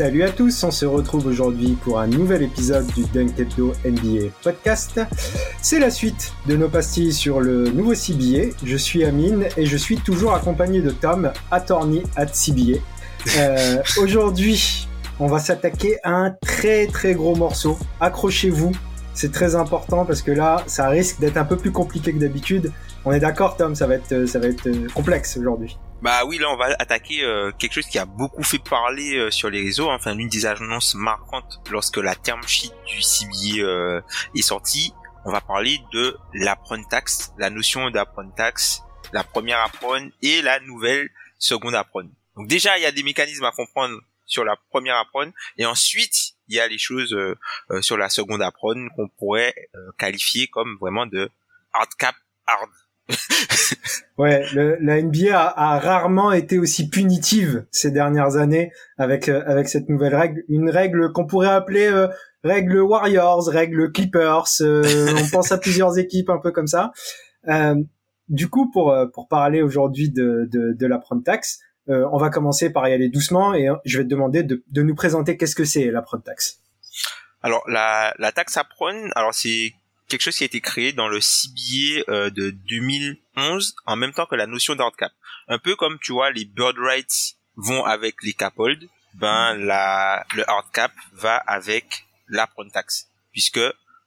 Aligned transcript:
Salut 0.00 0.22
à 0.22 0.30
tous, 0.30 0.64
on 0.64 0.70
se 0.70 0.86
retrouve 0.86 1.26
aujourd'hui 1.26 1.76
pour 1.84 2.00
un 2.00 2.06
nouvel 2.06 2.40
épisode 2.40 2.86
du 2.94 3.04
Dunk 3.12 3.38
Hebdo 3.38 3.74
NBA 3.84 4.30
podcast. 4.42 4.98
C'est 5.60 5.78
la 5.78 5.90
suite 5.90 6.32
de 6.46 6.56
nos 6.56 6.70
pastilles 6.70 7.12
sur 7.12 7.38
le 7.38 7.64
nouveau 7.64 7.92
CBA. 7.92 8.56
Je 8.64 8.76
suis 8.78 9.04
Amine 9.04 9.48
et 9.58 9.66
je 9.66 9.76
suis 9.76 9.98
toujours 9.98 10.32
accompagné 10.32 10.80
de 10.80 10.88
Tom, 10.88 11.30
attorney 11.50 12.02
at 12.16 12.28
CBA. 12.28 12.78
Euh, 13.36 13.82
aujourd'hui, 14.02 14.88
on 15.18 15.26
va 15.26 15.38
s'attaquer 15.38 15.98
à 16.02 16.12
un 16.12 16.30
très 16.30 16.86
très 16.86 17.12
gros 17.12 17.36
morceau. 17.36 17.76
Accrochez-vous, 18.00 18.72
c'est 19.12 19.32
très 19.32 19.54
important 19.54 20.06
parce 20.06 20.22
que 20.22 20.32
là, 20.32 20.62
ça 20.66 20.88
risque 20.88 21.20
d'être 21.20 21.36
un 21.36 21.44
peu 21.44 21.58
plus 21.58 21.72
compliqué 21.72 22.14
que 22.14 22.18
d'habitude. 22.18 22.72
On 23.04 23.12
est 23.12 23.20
d'accord, 23.20 23.58
Tom, 23.58 23.74
ça 23.74 23.86
va 23.86 23.96
être, 23.96 24.24
ça 24.24 24.38
va 24.38 24.46
être 24.46 24.66
euh, 24.66 24.86
complexe 24.94 25.36
aujourd'hui. 25.36 25.76
Bah 26.02 26.24
oui, 26.24 26.38
là 26.38 26.50
on 26.50 26.56
va 26.56 26.74
attaquer 26.78 27.22
euh, 27.22 27.52
quelque 27.52 27.74
chose 27.74 27.86
qui 27.86 27.98
a 27.98 28.06
beaucoup 28.06 28.42
fait 28.42 28.58
parler 28.58 29.16
euh, 29.18 29.30
sur 29.30 29.50
les 29.50 29.60
réseaux, 29.60 29.90
hein. 29.90 29.96
enfin 29.96 30.14
l'une 30.14 30.30
des 30.30 30.46
annonces 30.46 30.94
marquantes 30.94 31.60
lorsque 31.70 31.98
la 31.98 32.14
term 32.14 32.42
sheet 32.46 32.72
du 32.86 33.02
CBA 33.02 33.62
euh, 33.62 34.00
est 34.34 34.40
sortie. 34.40 34.94
On 35.26 35.30
va 35.30 35.42
parler 35.42 35.78
de 35.92 36.16
l'apprend 36.32 36.82
tax, 36.84 37.34
la 37.36 37.50
notion 37.50 37.90
d'apprend 37.90 38.30
tax, 38.30 38.82
la 39.12 39.24
première 39.24 39.60
apprend 39.60 40.08
et 40.22 40.40
la 40.40 40.58
nouvelle 40.60 41.10
seconde 41.38 41.74
apprend. 41.74 42.04
Donc 42.34 42.48
déjà 42.48 42.78
il 42.78 42.82
y 42.82 42.86
a 42.86 42.92
des 42.92 43.02
mécanismes 43.02 43.44
à 43.44 43.52
comprendre 43.52 44.00
sur 44.24 44.42
la 44.42 44.56
première 44.70 44.96
apprend 44.96 45.30
et 45.58 45.66
ensuite 45.66 46.32
il 46.48 46.56
y 46.56 46.60
a 46.60 46.66
les 46.66 46.78
choses 46.78 47.14
sur 47.82 47.98
la 47.98 48.08
seconde 48.08 48.40
apprend 48.40 48.88
qu'on 48.96 49.08
pourrait 49.08 49.54
qualifier 49.98 50.46
comme 50.46 50.78
vraiment 50.80 51.04
de 51.04 51.28
hard 51.74 51.90
cap 51.98 52.14
hard. 52.46 52.70
ouais, 54.18 54.44
le, 54.54 54.76
la 54.80 55.00
NBA 55.00 55.38
a, 55.38 55.74
a, 55.74 55.78
rarement 55.78 56.32
été 56.32 56.58
aussi 56.58 56.88
punitive 56.88 57.66
ces 57.70 57.90
dernières 57.90 58.36
années 58.36 58.72
avec 58.98 59.28
euh, 59.28 59.42
avec 59.46 59.68
cette 59.68 59.88
nouvelle 59.88 60.14
règle, 60.14 60.42
une 60.48 60.70
règle 60.70 61.12
qu'on 61.12 61.26
pourrait 61.26 61.48
appeler 61.48 61.86
euh, 61.86 62.08
règle 62.44 62.80
Warriors, 62.80 63.46
règle 63.48 63.92
Clippers. 63.92 64.46
Euh, 64.60 65.14
on 65.22 65.28
pense 65.28 65.52
à 65.52 65.58
plusieurs 65.58 65.98
équipes 65.98 66.30
un 66.30 66.38
peu 66.38 66.52
comme 66.52 66.68
ça. 66.68 66.92
du 68.28 68.48
coup, 68.48 68.70
pour 68.70 68.94
pour 69.12 69.28
parler 69.28 69.62
aujourd'hui 69.62 70.10
de 70.10 70.48
de, 70.50 70.72
de 70.78 70.86
la 70.86 71.00
tax, 71.24 71.60
on 71.86 72.18
va 72.18 72.30
commencer 72.30 72.70
par 72.70 72.88
y 72.88 72.92
aller 72.92 73.08
doucement 73.08 73.54
et 73.54 73.68
je 73.84 73.98
vais 73.98 74.04
te 74.04 74.08
demander 74.08 74.44
de, 74.44 74.62
de 74.70 74.82
nous 74.82 74.94
présenter 74.94 75.36
qu'est-ce 75.36 75.56
que 75.56 75.64
c'est 75.64 75.90
la 75.90 76.04
tax. 76.24 76.60
Alors 77.42 77.62
la 77.68 78.14
la 78.18 78.32
taxe 78.32 78.56
à 78.56 78.64
alors 79.16 79.34
c'est 79.34 79.72
quelque 80.10 80.22
chose 80.22 80.36
qui 80.36 80.44
a 80.44 80.46
été 80.46 80.60
créé 80.60 80.92
dans 80.92 81.08
le 81.08 81.20
CBA 81.20 82.04
euh, 82.08 82.30
de 82.30 82.50
2011 82.50 83.76
en 83.86 83.96
même 83.96 84.12
temps 84.12 84.26
que 84.26 84.34
la 84.34 84.46
notion 84.46 84.74
d'hardcap. 84.74 85.12
Un 85.48 85.58
peu 85.58 85.76
comme 85.76 85.98
tu 86.00 86.12
vois 86.12 86.30
les 86.30 86.44
bird 86.44 86.76
rights 86.78 87.36
vont 87.56 87.84
avec 87.84 88.16
les 88.22 88.32
caphold, 88.32 88.88
ben 89.14 89.54
la 89.54 90.24
le 90.34 90.48
hardcap 90.48 90.92
va 91.12 91.36
avec 91.36 92.06
la 92.28 92.48
tax 92.72 93.08
puisque 93.32 93.60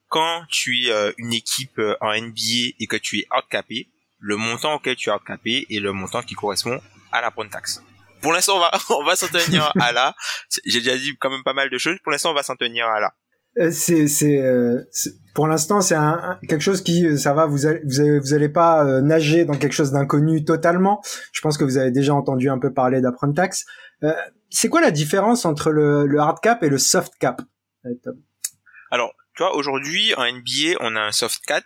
quand 0.08 0.46
tu 0.50 0.86
es 0.86 0.92
euh, 0.92 1.12
une 1.18 1.34
équipe 1.34 1.80
euh, 1.80 1.96
en 2.00 2.14
NBA 2.16 2.76
et 2.80 2.88
que 2.88 2.98
tu 2.98 3.20
es 3.20 3.26
hardcapé, 3.32 3.90
le 4.20 4.38
montant 4.38 4.76
auquel 4.76 4.96
tu 4.96 5.10
es 5.10 5.12
hardcapé 5.12 5.66
est 5.70 5.80
le 5.80 5.92
montant 5.92 6.22
qui 6.22 6.36
correspond 6.36 6.80
à 7.12 7.22
la 7.22 7.32
tax. 7.50 7.82
Pour 8.22 8.32
l'instant, 8.32 8.58
on 8.58 8.60
va 8.60 8.72
on 8.90 9.04
va 9.04 9.16
s'en 9.16 9.28
tenir 9.28 9.72
à 9.80 9.92
là. 9.92 10.16
J'ai 10.66 10.80
déjà 10.80 10.98
dit 10.98 11.18
quand 11.20 11.30
même 11.30 11.44
pas 11.44 11.54
mal 11.54 11.70
de 11.70 11.78
choses. 11.78 11.98
Pour 12.04 12.12
l'instant, 12.12 12.32
on 12.32 12.36
va 12.36 12.44
s'en 12.44 12.56
tenir 12.56 12.88
à 12.88 13.00
là. 13.00 13.14
Euh, 13.60 13.70
c'est 13.72 14.08
c'est 14.08 14.40
euh, 14.40 14.84
pour 15.36 15.48
l'instant 15.48 15.80
c'est 15.82 15.94
un, 15.94 16.40
quelque 16.50 16.62
chose 16.62 16.82
qui 16.82 17.06
euh, 17.06 17.18
ça 17.18 17.34
va 17.34 17.46
vous 17.46 17.68
allez, 17.68 17.82
vous 17.86 18.00
allez, 18.00 18.20
vous 18.20 18.34
allez 18.34 18.50
pas 18.50 19.02
nager 19.02 19.46
dans 19.46 19.56
quelque 19.56 19.74
chose 19.74 19.92
d'inconnu 19.92 20.44
totalement. 20.44 21.04
Je 21.32 21.42
pense 21.42 21.58
que 21.58 21.64
vous 21.64 21.78
avez 21.78 21.92
déjà 21.92 22.16
entendu 22.16 22.50
un 22.50 22.58
peu 22.58 22.74
parler 22.74 23.00
d'Apprentax 23.02 23.66
euh, 24.04 24.14
c'est 24.50 24.70
quoi 24.70 24.82
la 24.82 24.92
différence 24.92 25.46
entre 25.46 25.72
le, 25.72 26.08
le 26.08 26.20
hard 26.20 26.40
cap 26.42 26.64
et 26.64 26.70
le 26.70 26.80
soft 26.80 27.14
cap 27.20 27.42
alors 28.90 29.14
tu 29.36 29.44
vois 29.44 29.56
aujourd'hui 29.56 30.16
en 30.16 30.24
NBA 30.24 30.78
on 30.80 30.96
a 30.96 31.02
un 31.02 31.12
soft 31.12 31.44
cap 31.46 31.64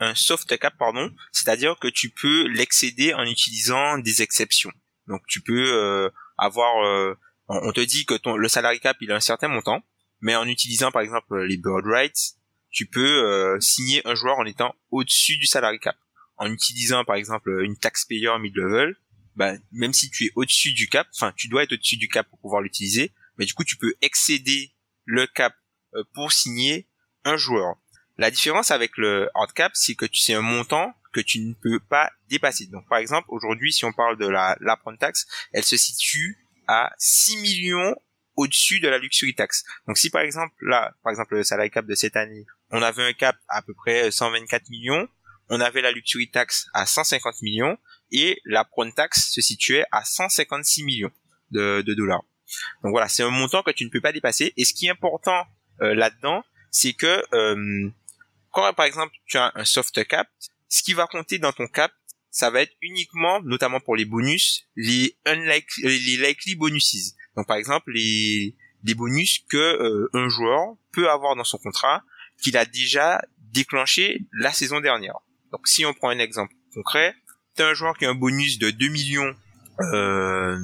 un 0.00 0.14
soft 0.14 0.58
cap 0.58 0.72
pardon. 0.78 1.10
C'est-à-dire 1.32 1.76
que 1.78 1.88
tu 1.88 2.08
peux 2.08 2.46
l'excéder 2.48 3.12
en 3.12 3.24
utilisant 3.24 3.98
des 3.98 4.22
exceptions. 4.22 4.70
Donc 5.08 5.22
tu 5.26 5.42
peux 5.42 6.10
avoir 6.38 7.06
on 7.48 7.72
te 7.72 7.80
dit 7.80 8.06
que 8.06 8.14
ton 8.14 8.36
le 8.36 8.48
salary 8.48 8.80
cap 8.80 8.96
il 9.00 9.12
a 9.12 9.16
un 9.16 9.20
certain 9.20 9.48
montant 9.48 9.82
mais 10.20 10.34
en 10.36 10.46
utilisant 10.46 10.90
par 10.90 11.02
exemple 11.02 11.42
les 11.42 11.56
bird 11.56 11.84
rights, 11.86 12.34
tu 12.70 12.86
peux 12.86 13.24
euh, 13.24 13.60
signer 13.60 14.06
un 14.06 14.14
joueur 14.14 14.38
en 14.38 14.44
étant 14.44 14.74
au-dessus 14.90 15.36
du 15.38 15.46
salary 15.46 15.78
cap. 15.78 15.96
En 16.36 16.52
utilisant 16.52 17.04
par 17.04 17.16
exemple 17.16 17.50
une 17.62 17.76
taxpayer 17.76 18.30
mid-level, 18.40 18.96
bah, 19.36 19.54
même 19.72 19.92
si 19.92 20.10
tu 20.10 20.26
es 20.26 20.30
au-dessus 20.34 20.72
du 20.72 20.88
cap, 20.88 21.08
enfin 21.14 21.32
tu 21.36 21.48
dois 21.48 21.62
être 21.62 21.72
au-dessus 21.72 21.96
du 21.96 22.08
cap 22.08 22.28
pour 22.28 22.38
pouvoir 22.38 22.60
l'utiliser, 22.60 23.12
mais 23.38 23.46
du 23.46 23.54
coup 23.54 23.64
tu 23.64 23.76
peux 23.76 23.94
excéder 24.02 24.72
le 25.04 25.26
cap 25.26 25.54
euh, 25.94 26.04
pour 26.14 26.32
signer 26.32 26.88
un 27.24 27.36
joueur. 27.36 27.76
La 28.16 28.30
différence 28.30 28.72
avec 28.72 28.96
le 28.96 29.30
hard 29.34 29.52
cap, 29.52 29.72
c'est 29.74 29.94
que 29.94 30.04
tu 30.04 30.18
sais 30.18 30.34
un 30.34 30.42
montant 30.42 30.92
que 31.12 31.20
tu 31.20 31.40
ne 31.40 31.54
peux 31.54 31.80
pas 31.80 32.10
dépasser. 32.28 32.66
Donc 32.66 32.86
par 32.88 32.98
exemple, 32.98 33.28
aujourd'hui, 33.30 33.72
si 33.72 33.84
on 33.84 33.92
parle 33.92 34.18
de 34.18 34.26
la, 34.26 34.56
la 34.60 34.78
tax, 34.98 35.26
elle 35.52 35.64
se 35.64 35.76
situe 35.76 36.36
à 36.66 36.92
6 36.98 37.38
millions 37.38 37.94
au-dessus 38.38 38.78
de 38.78 38.88
la 38.88 38.98
luxury 38.98 39.34
tax. 39.34 39.64
Donc 39.86 39.98
si 39.98 40.10
par 40.10 40.22
exemple 40.22 40.54
là, 40.62 40.94
par 41.02 41.10
exemple 41.10 41.34
le 41.34 41.42
salary 41.42 41.70
cap 41.70 41.84
de 41.84 41.94
cette 41.96 42.16
année, 42.16 42.46
on 42.70 42.80
avait 42.80 43.02
un 43.02 43.12
cap 43.12 43.36
à 43.48 43.62
peu 43.62 43.74
près 43.74 44.10
124 44.12 44.70
millions, 44.70 45.08
on 45.48 45.60
avait 45.60 45.82
la 45.82 45.90
luxury 45.90 46.30
tax 46.30 46.68
à 46.72 46.86
150 46.86 47.42
millions 47.42 47.76
et 48.12 48.40
la 48.44 48.64
prone 48.64 48.92
tax 48.92 49.32
se 49.32 49.40
situait 49.40 49.84
à 49.90 50.04
156 50.04 50.84
millions 50.84 51.10
de, 51.50 51.82
dollars. 51.82 52.22
Donc 52.84 52.92
voilà, 52.92 53.08
c'est 53.08 53.24
un 53.24 53.30
montant 53.30 53.62
que 53.64 53.72
tu 53.72 53.84
ne 53.84 53.90
peux 53.90 54.00
pas 54.00 54.12
dépasser. 54.12 54.52
Et 54.56 54.64
ce 54.64 54.72
qui 54.72 54.86
est 54.86 54.90
important 54.90 55.44
euh, 55.82 55.94
là-dedans, 55.94 56.44
c'est 56.70 56.92
que 56.92 57.24
euh, 57.34 57.90
quand 58.52 58.72
par 58.74 58.86
exemple 58.86 59.14
tu 59.26 59.36
as 59.36 59.50
un 59.56 59.64
soft 59.64 60.06
cap, 60.06 60.28
ce 60.68 60.82
qui 60.84 60.94
va 60.94 61.08
compter 61.08 61.38
dans 61.38 61.52
ton 61.52 61.66
cap, 61.66 61.90
ça 62.30 62.50
va 62.50 62.60
être 62.60 62.74
uniquement, 62.82 63.40
notamment 63.42 63.80
pour 63.80 63.96
les 63.96 64.04
bonus, 64.04 64.68
les 64.76 65.16
unlikely, 65.26 65.82
les 65.82 66.28
likely 66.28 66.54
bonuses. 66.54 67.16
Donc 67.38 67.46
par 67.46 67.56
exemple 67.56 67.92
les 67.92 68.56
des 68.82 68.94
bonus 68.94 69.44
que 69.48 69.56
euh, 69.56 70.10
un 70.12 70.28
joueur 70.28 70.74
peut 70.92 71.08
avoir 71.08 71.36
dans 71.36 71.44
son 71.44 71.58
contrat 71.58 72.02
qu'il 72.42 72.56
a 72.56 72.64
déjà 72.64 73.22
déclenché 73.52 74.26
la 74.32 74.52
saison 74.52 74.80
dernière. 74.80 75.18
Donc 75.52 75.68
si 75.68 75.86
on 75.86 75.94
prend 75.94 76.08
un 76.08 76.18
exemple 76.18 76.52
concret, 76.74 77.14
tu 77.54 77.62
as 77.62 77.68
un 77.68 77.74
joueur 77.74 77.96
qui 77.96 78.06
a 78.06 78.10
un 78.10 78.16
bonus 78.16 78.58
de 78.58 78.70
2 78.70 78.88
millions 78.88 79.36
euh, 79.80 80.58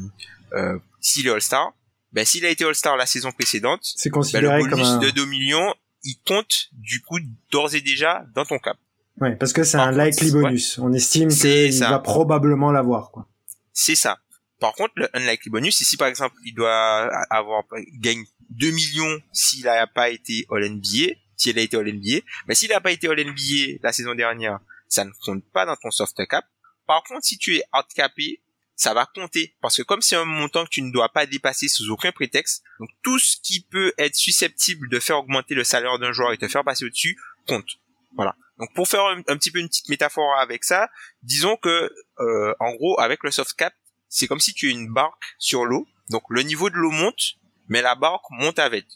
euh, 0.55 0.79
s'il 1.01 1.29
est 1.29 1.31
All-Star. 1.31 1.73
Ben, 2.13 2.25
s'il 2.25 2.45
a 2.45 2.51
été 2.51 2.65
All-Star 2.65 2.97
la 2.97 3.07
saison 3.07 3.31
précédente, 3.31 3.81
c'est 3.83 4.11
ben, 4.11 4.15
considéré 4.15 4.63
le 4.63 4.69
bonus 4.69 4.99
de 4.99 5.11
2 5.11 5.27
millions, 5.27 5.73
il 6.03 6.17
compte 6.27 6.71
du 6.73 7.03
coup 7.03 7.21
d'ores 7.53 7.77
et 7.77 7.83
déjà 7.83 8.25
dans 8.35 8.45
ton 8.45 8.59
cap. 8.59 8.77
Ouais, 9.21 9.37
parce 9.37 9.53
que 9.53 9.63
c'est 9.63 9.77
un 9.77 9.93
likely 9.93 10.33
bonus. 10.33 10.77
On 10.81 10.93
estime 10.93 11.29
qu'il 11.29 11.79
va 11.79 12.01
probablement 12.01 12.73
l'avoir, 12.73 13.13
quoi. 13.13 13.29
C'est 13.73 13.95
ça. 13.95 14.19
Par 14.65 14.73
contre, 14.73 14.95
le 14.97 15.11
unlikely 15.13 15.51
bonus, 15.51 15.77
si 15.77 15.97
par 15.99 16.09
exemple 16.09 16.37
il 16.43 16.55
doit 16.55 17.15
avoir 17.29 17.65
gagne 18.01 18.25
2 18.49 18.71
millions 18.71 19.21
s'il 19.31 19.65
n'a 19.65 19.87
pas 19.87 20.09
été 20.09 20.47
All 20.51 20.67
NBA, 20.67 21.17
si 21.37 21.51
il 21.51 21.59
a 21.59 21.61
été 21.61 21.77
All 21.77 21.87
NBA, 21.87 22.25
mais 22.49 22.55
s'il 22.55 22.71
n'a 22.71 22.81
pas 22.81 22.91
été 22.91 23.07
All 23.07 23.23
NBA 23.23 23.81
la 23.83 23.93
saison 23.93 24.15
dernière, 24.15 24.61
ça 24.89 25.05
ne 25.05 25.11
compte 25.23 25.45
pas 25.53 25.67
dans 25.67 25.77
ton 25.77 25.91
soft 25.91 26.17
cap. 26.29 26.47
Par 26.87 27.03
contre, 27.03 27.27
si 27.27 27.37
tu 27.37 27.57
es 27.57 27.63
hard 27.73 27.89
capé, 27.95 28.41
ça 28.75 28.95
va 28.95 29.05
compter 29.05 29.55
parce 29.61 29.77
que 29.77 29.83
comme 29.83 30.01
c'est 30.01 30.17
un 30.17 30.25
montant 30.25 30.65
que 30.65 30.71
tu 30.71 30.81
ne 30.81 30.91
dois 30.91 31.11
pas 31.11 31.27
dépasser 31.27 31.69
sous 31.69 31.91
aucun 31.91 32.13
prétexte, 32.13 32.63
donc 32.81 32.89
tout 33.03 33.19
ce 33.19 33.37
qui 33.43 33.61
peut 33.61 33.93
être 33.99 34.15
susceptible 34.15 34.89
de 34.89 34.99
faire 34.99 35.19
augmenter 35.19 35.55
le 35.55 35.65
salaire 35.65 35.99
d'un 35.99 36.13
joueur 36.13 36.33
et 36.33 36.39
te 36.39 36.49
faire 36.49 36.65
passer 36.65 36.87
au-dessus 36.87 37.21
compte. 37.47 37.69
Voilà. 38.17 38.35
Donc 38.59 38.73
pour 38.75 38.89
faire 38.89 39.05
un, 39.05 39.37
petit 39.37 39.51
peu 39.51 39.59
une 39.59 39.69
petite 39.69 39.91
métaphore 39.91 40.39
avec 40.39 40.65
ça, 40.65 40.89
disons 41.23 41.59
que 41.59 41.93
euh, 42.21 42.55
en 42.61 42.73
gros 42.73 42.99
avec 42.99 43.23
le 43.25 43.31
soft 43.31 43.53
cap, 43.53 43.75
c'est 44.15 44.29
comme 44.29 44.41
si 44.41 44.55
tu 44.55 44.69
as 44.69 44.71
une 44.71 44.93
barque 44.93 45.35
sur 45.39 45.65
l'eau. 45.65 45.87
Donc 46.11 46.23
le 46.29 46.43
niveau 46.43 46.71
de 46.71 46.77
l'eau 46.77 46.91
monte, 46.91 47.35
mais 47.69 47.83
la 47.83 47.95
barque 47.97 48.25
monte 48.31 48.59
avec. 48.59 48.87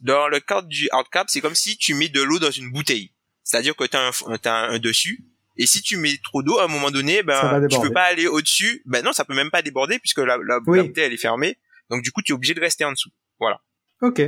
Dans 0.00 0.28
le 0.28 0.40
cadre 0.40 0.66
du 0.66 0.88
hard 0.90 1.08
cap, 1.10 1.28
c'est 1.30 1.40
comme 1.40 1.54
si 1.54 1.76
tu 1.76 1.94
mets 1.94 2.08
de 2.08 2.22
l'eau 2.22 2.38
dans 2.38 2.50
une 2.50 2.72
bouteille. 2.72 3.12
C'est-à-dire 3.44 3.76
que 3.76 3.84
tu 3.84 3.96
as, 3.96 4.10
un, 4.26 4.72
un 4.74 4.78
dessus 4.78 5.24
et 5.56 5.66
si 5.66 5.80
tu 5.82 5.96
mets 5.96 6.16
trop 6.24 6.42
d'eau, 6.42 6.58
à 6.58 6.64
un 6.64 6.68
moment 6.68 6.90
donné, 6.90 7.22
ben, 7.22 7.68
tu 7.68 7.80
peux 7.80 7.92
pas 7.92 8.04
aller 8.04 8.26
au-dessus. 8.26 8.82
Ben 8.86 9.04
non, 9.04 9.12
ça 9.12 9.24
peut 9.24 9.34
même 9.34 9.50
pas 9.50 9.62
déborder 9.62 10.00
puisque 10.00 10.18
la, 10.18 10.36
la, 10.44 10.58
bouteille 10.58 11.04
elle 11.04 11.12
est 11.12 11.18
fermée. 11.18 11.58
Donc 11.90 12.02
du 12.02 12.10
coup, 12.10 12.22
tu 12.22 12.32
es 12.32 12.34
obligé 12.34 12.54
de 12.54 12.60
rester 12.60 12.84
en 12.84 12.90
dessous. 12.90 13.10
Voilà. 13.38 13.60
Ok. 14.02 14.22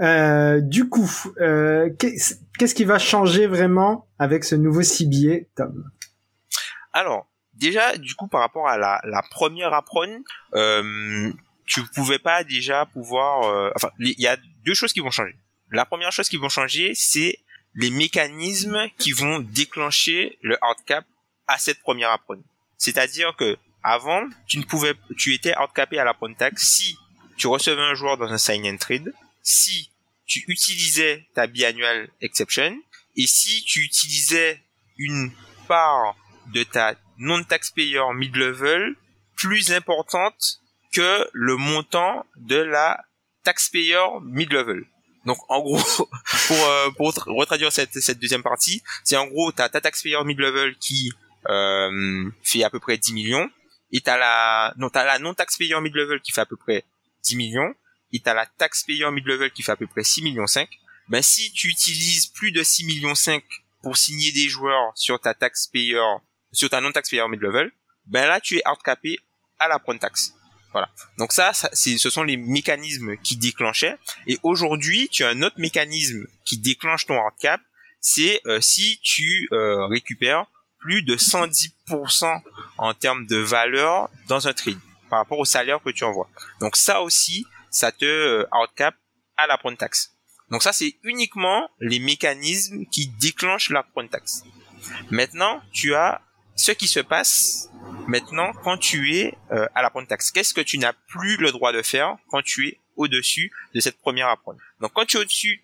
Euh, 0.00 0.60
du 0.60 0.88
coup, 0.88 1.10
euh, 1.40 1.90
qu'est-ce 1.98 2.74
qui 2.74 2.84
va 2.84 3.00
changer 3.00 3.48
vraiment 3.48 4.08
avec 4.20 4.44
ce 4.44 4.54
nouveau 4.54 4.82
cibier, 4.82 5.50
Tom? 5.56 5.90
Alors, 6.92 7.28
déjà, 7.58 7.96
du 7.96 8.14
coup, 8.14 8.28
par 8.28 8.40
rapport 8.40 8.68
à 8.68 8.78
la, 8.78 9.00
la 9.04 9.22
première 9.22 9.72
apron, 9.74 10.22
euh, 10.54 11.32
tu 11.66 11.82
pouvais 11.94 12.18
pas 12.18 12.44
déjà 12.44 12.86
pouvoir. 12.86 13.44
Euh, 13.44 13.70
enfin, 13.76 13.90
il 13.98 14.18
y 14.18 14.26
a 14.26 14.36
deux 14.64 14.74
choses 14.74 14.92
qui 14.92 15.00
vont 15.00 15.10
changer. 15.10 15.36
La 15.70 15.84
première 15.84 16.12
chose 16.12 16.28
qui 16.28 16.36
vont 16.36 16.48
changer, 16.48 16.94
c'est 16.94 17.38
les 17.74 17.90
mécanismes 17.90 18.88
qui 18.98 19.12
vont 19.12 19.40
déclencher 19.40 20.38
le 20.42 20.56
hard 20.62 20.78
cap 20.86 21.04
à 21.46 21.58
cette 21.58 21.80
première 21.80 22.10
apron. 22.10 22.42
C'est-à-dire 22.78 23.36
que 23.36 23.58
avant, 23.82 24.22
tu 24.46 24.58
ne 24.58 24.64
pouvais, 24.64 24.94
tu 25.16 25.34
étais 25.34 25.52
hardcapé 25.52 25.98
à 25.98 26.04
la 26.04 26.16
tax 26.36 26.62
si 26.62 26.96
tu 27.36 27.46
recevais 27.46 27.82
un 27.82 27.94
joueur 27.94 28.16
dans 28.16 28.32
un 28.32 28.38
sign 28.38 28.66
and 28.66 28.78
trade, 28.78 29.12
si 29.42 29.90
tu 30.26 30.44
utilisais 30.48 31.26
ta 31.34 31.46
biannual 31.46 32.08
exception 32.20 32.76
et 33.16 33.26
si 33.26 33.64
tu 33.64 33.80
utilisais 33.80 34.60
une 34.96 35.30
part 35.66 36.16
de 36.52 36.64
ta 36.64 36.94
non-taxpayer 37.18 38.02
mid-level 38.14 38.94
plus 39.36 39.72
importante 39.72 40.60
que 40.92 41.28
le 41.32 41.56
montant 41.56 42.24
de 42.36 42.56
la 42.56 43.04
taxpayer 43.44 44.04
mid-level. 44.22 44.84
Donc 45.24 45.38
en 45.48 45.60
gros, 45.60 45.78
pour, 46.46 46.56
euh, 46.56 46.90
pour 46.90 47.12
retraduire 47.26 47.72
cette, 47.72 47.98
cette 48.00 48.18
deuxième 48.18 48.42
partie, 48.42 48.82
c'est 49.04 49.16
en 49.16 49.26
gros 49.26 49.52
t'as 49.52 49.68
ta 49.68 49.80
taxpayer 49.80 50.22
mid-level 50.24 50.76
qui 50.78 51.12
euh, 51.48 52.30
fait 52.42 52.64
à 52.64 52.70
peu 52.70 52.80
près 52.80 52.98
10 52.98 53.12
millions, 53.12 53.50
et 53.92 54.00
t'as 54.00 54.16
la 54.16 54.74
non 54.76 54.90
t'as 54.90 55.04
la 55.04 55.18
non 55.18 55.34
taxpayer 55.34 55.80
mid-level 55.80 56.20
qui 56.20 56.32
fait 56.32 56.40
à 56.40 56.46
peu 56.46 56.56
près 56.56 56.84
10 57.24 57.36
millions, 57.36 57.74
et 58.12 58.20
t'as 58.20 58.34
la 58.34 58.46
taxpayer 58.46 59.10
mid-level 59.10 59.50
qui 59.50 59.62
fait 59.62 59.72
à 59.72 59.76
peu 59.76 59.86
près 59.86 60.04
6 60.04 60.22
millions 60.22 60.46
5. 60.46 60.68
Ben 61.08 61.22
si 61.22 61.52
tu 61.52 61.68
utilises 61.68 62.26
plus 62.26 62.52
de 62.52 62.62
6 62.62 62.84
millions 62.84 63.14
5 63.14 63.42
pour 63.82 63.96
signer 63.96 64.32
des 64.32 64.48
joueurs 64.48 64.92
sur 64.94 65.20
ta 65.20 65.34
taxpayer 65.34 66.00
sur 66.52 66.70
ta 66.70 66.80
non 66.80 66.92
taxpayer 66.92 67.26
mid-level, 67.28 67.70
ben 68.06 68.26
là 68.26 68.40
tu 68.40 68.56
es 68.58 68.62
hardcapé 68.64 69.18
à 69.58 69.68
la 69.68 69.78
prone 69.78 69.98
tax. 69.98 70.34
Voilà. 70.72 70.88
Donc 71.16 71.32
ça, 71.32 71.52
ça 71.52 71.70
ce 71.72 72.10
sont 72.10 72.22
les 72.22 72.36
mécanismes 72.36 73.16
qui 73.18 73.36
déclenchaient. 73.36 73.96
Et 74.26 74.38
aujourd'hui, 74.42 75.08
tu 75.10 75.24
as 75.24 75.28
un 75.28 75.42
autre 75.42 75.58
mécanisme 75.58 76.26
qui 76.44 76.58
déclenche 76.58 77.06
ton 77.06 77.14
hard 77.14 77.34
cap, 77.40 77.60
c'est 78.00 78.40
euh, 78.46 78.60
si 78.60 79.00
tu 79.02 79.48
euh, 79.52 79.86
récupères 79.86 80.46
plus 80.78 81.02
de 81.02 81.16
110% 81.16 82.40
en 82.78 82.94
termes 82.94 83.26
de 83.26 83.36
valeur 83.36 84.08
dans 84.28 84.46
un 84.46 84.52
trade 84.52 84.78
par 85.10 85.20
rapport 85.20 85.38
au 85.38 85.44
salaire 85.44 85.80
que 85.82 85.90
tu 85.90 86.04
envoies. 86.04 86.28
Donc 86.60 86.76
ça 86.76 87.02
aussi, 87.02 87.46
ça 87.70 87.90
te 87.90 88.04
euh, 88.04 88.46
à 89.36 89.46
la 89.46 89.58
prone 89.58 89.76
tax. 89.76 90.14
Donc 90.50 90.62
ça, 90.62 90.72
c'est 90.72 90.96
uniquement 91.02 91.68
les 91.80 91.98
mécanismes 91.98 92.86
qui 92.86 93.08
déclenchent 93.08 93.70
la 93.70 93.82
prone 93.82 94.08
tax. 94.08 94.44
Maintenant, 95.10 95.60
tu 95.72 95.94
as 95.94 96.22
ce 96.58 96.72
qui 96.72 96.88
se 96.88 97.00
passe 97.00 97.70
maintenant 98.08 98.52
quand 98.64 98.76
tu 98.76 99.14
es 99.14 99.34
euh, 99.52 99.66
à 99.74 99.80
la 99.80 99.90
taxe. 100.06 100.32
Qu'est-ce 100.32 100.52
que 100.52 100.60
tu 100.60 100.76
n'as 100.76 100.92
plus 100.92 101.36
le 101.36 101.52
droit 101.52 101.72
de 101.72 101.82
faire 101.82 102.16
quand 102.28 102.42
tu 102.42 102.66
es 102.66 102.78
au-dessus 102.96 103.52
de 103.74 103.80
cette 103.80 103.98
première 103.98 104.28
apprendre? 104.28 104.58
Donc 104.80 104.92
quand 104.92 105.06
tu 105.06 105.16
es 105.16 105.20
au-dessus 105.20 105.62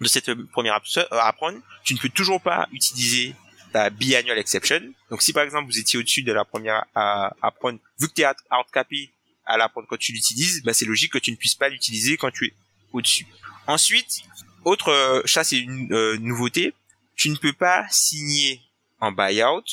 de 0.00 0.08
cette 0.08 0.32
première 0.50 0.80
apprendre, 1.10 1.58
euh, 1.58 1.82
tu 1.84 1.94
ne 1.94 1.98
peux 1.98 2.08
toujours 2.08 2.40
pas 2.40 2.68
utiliser 2.72 3.34
ta 3.72 3.90
biannual 3.90 4.38
exception. 4.38 4.80
Donc 5.10 5.20
si 5.20 5.34
par 5.34 5.44
exemple 5.44 5.66
vous 5.66 5.78
étiez 5.78 5.98
au-dessus 5.98 6.22
de 6.22 6.32
la 6.32 6.44
première 6.44 6.84
apprendre, 6.94 7.78
vu 8.00 8.08
que 8.08 8.14
tu 8.14 8.22
es 8.22 8.26
hardcapé 8.48 9.10
à 9.44 9.58
l'apprendre 9.58 9.86
quand 9.88 9.98
tu 9.98 10.12
l'utilises, 10.12 10.62
bah, 10.62 10.72
c'est 10.72 10.86
logique 10.86 11.12
que 11.12 11.18
tu 11.18 11.30
ne 11.30 11.36
puisses 11.36 11.54
pas 11.54 11.68
l'utiliser 11.68 12.16
quand 12.16 12.30
tu 12.30 12.46
es 12.46 12.54
au-dessus. 12.92 13.26
Ensuite, 13.66 14.22
autre, 14.64 14.88
euh, 14.88 15.22
ça 15.26 15.44
c'est 15.44 15.58
une 15.58 15.88
nouveauté, 16.16 16.72
tu 17.14 17.28
ne 17.28 17.36
peux 17.36 17.52
pas 17.52 17.86
signer 17.90 18.62
en 19.00 19.12
buyout 19.12 19.64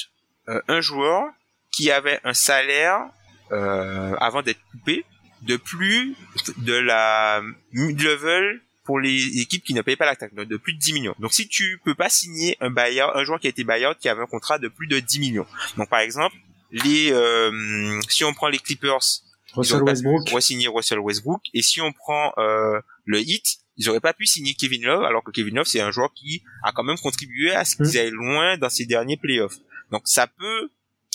euh, 0.49 0.61
un 0.67 0.81
joueur 0.81 1.25
qui 1.71 1.91
avait 1.91 2.19
un 2.23 2.33
salaire 2.33 3.07
euh, 3.51 4.15
avant 4.19 4.41
d'être 4.41 4.59
coupé 4.71 5.05
de 5.43 5.57
plus 5.57 6.15
de 6.57 6.73
la 6.73 7.41
mid-level 7.71 8.61
pour 8.83 8.99
les 8.99 9.41
équipes 9.41 9.63
qui 9.63 9.73
ne 9.73 9.81
payent 9.81 9.97
pas 9.97 10.05
la 10.05 10.15
taxe, 10.15 10.33
de 10.33 10.57
plus 10.57 10.73
de 10.73 10.79
10 10.79 10.93
millions. 10.93 11.15
Donc 11.19 11.33
si 11.33 11.47
tu 11.47 11.79
peux 11.83 11.93
pas 11.93 12.09
signer 12.09 12.57
un 12.61 12.69
buyout, 12.69 13.11
un 13.13 13.23
joueur 13.25 13.39
qui 13.39 13.47
a 13.47 13.49
été 13.49 13.63
buyout 13.63 13.95
qui 13.99 14.07
avait 14.07 14.21
un 14.21 14.27
contrat 14.27 14.59
de 14.59 14.69
plus 14.69 14.87
de 14.87 14.99
10 14.99 15.19
millions. 15.19 15.45
Donc 15.75 15.89
par 15.89 15.99
exemple, 15.99 16.35
les 16.71 17.11
euh, 17.11 17.99
si 18.09 18.23
on 18.23 18.33
prend 18.33 18.47
les 18.47 18.59
Clippers, 18.59 19.21
Russell 19.53 19.83
Westbrook, 19.83 20.31
va 20.31 20.41
signer 20.41 20.69
Russell 20.69 20.99
Westbrook 20.99 21.41
et 21.53 21.61
si 21.61 21.81
on 21.81 21.91
prend 21.91 22.33
euh, 22.37 22.79
le 23.05 23.19
Heat, 23.19 23.59
ils 23.77 23.89
auraient 23.89 23.99
pas 23.99 24.13
pu 24.13 24.25
signer 24.25 24.53
Kevin 24.53 24.83
Love 24.83 25.03
alors 25.03 25.23
que 25.23 25.31
Kevin 25.31 25.55
Love 25.55 25.67
c'est 25.67 25.81
un 25.81 25.91
joueur 25.91 26.13
qui 26.13 26.43
a 26.63 26.71
quand 26.71 26.83
même 26.83 26.97
contribué 26.97 27.51
à 27.51 27.63
ce 27.63 27.75
qu'ils 27.75 27.85
mmh. 27.85 27.97
aillent 27.97 28.11
loin 28.11 28.57
dans 28.57 28.69
ces 28.69 28.85
derniers 28.85 29.17
playoffs. 29.17 29.57
Donc 29.91 30.03
ça 30.05 30.27
peut 30.27 30.69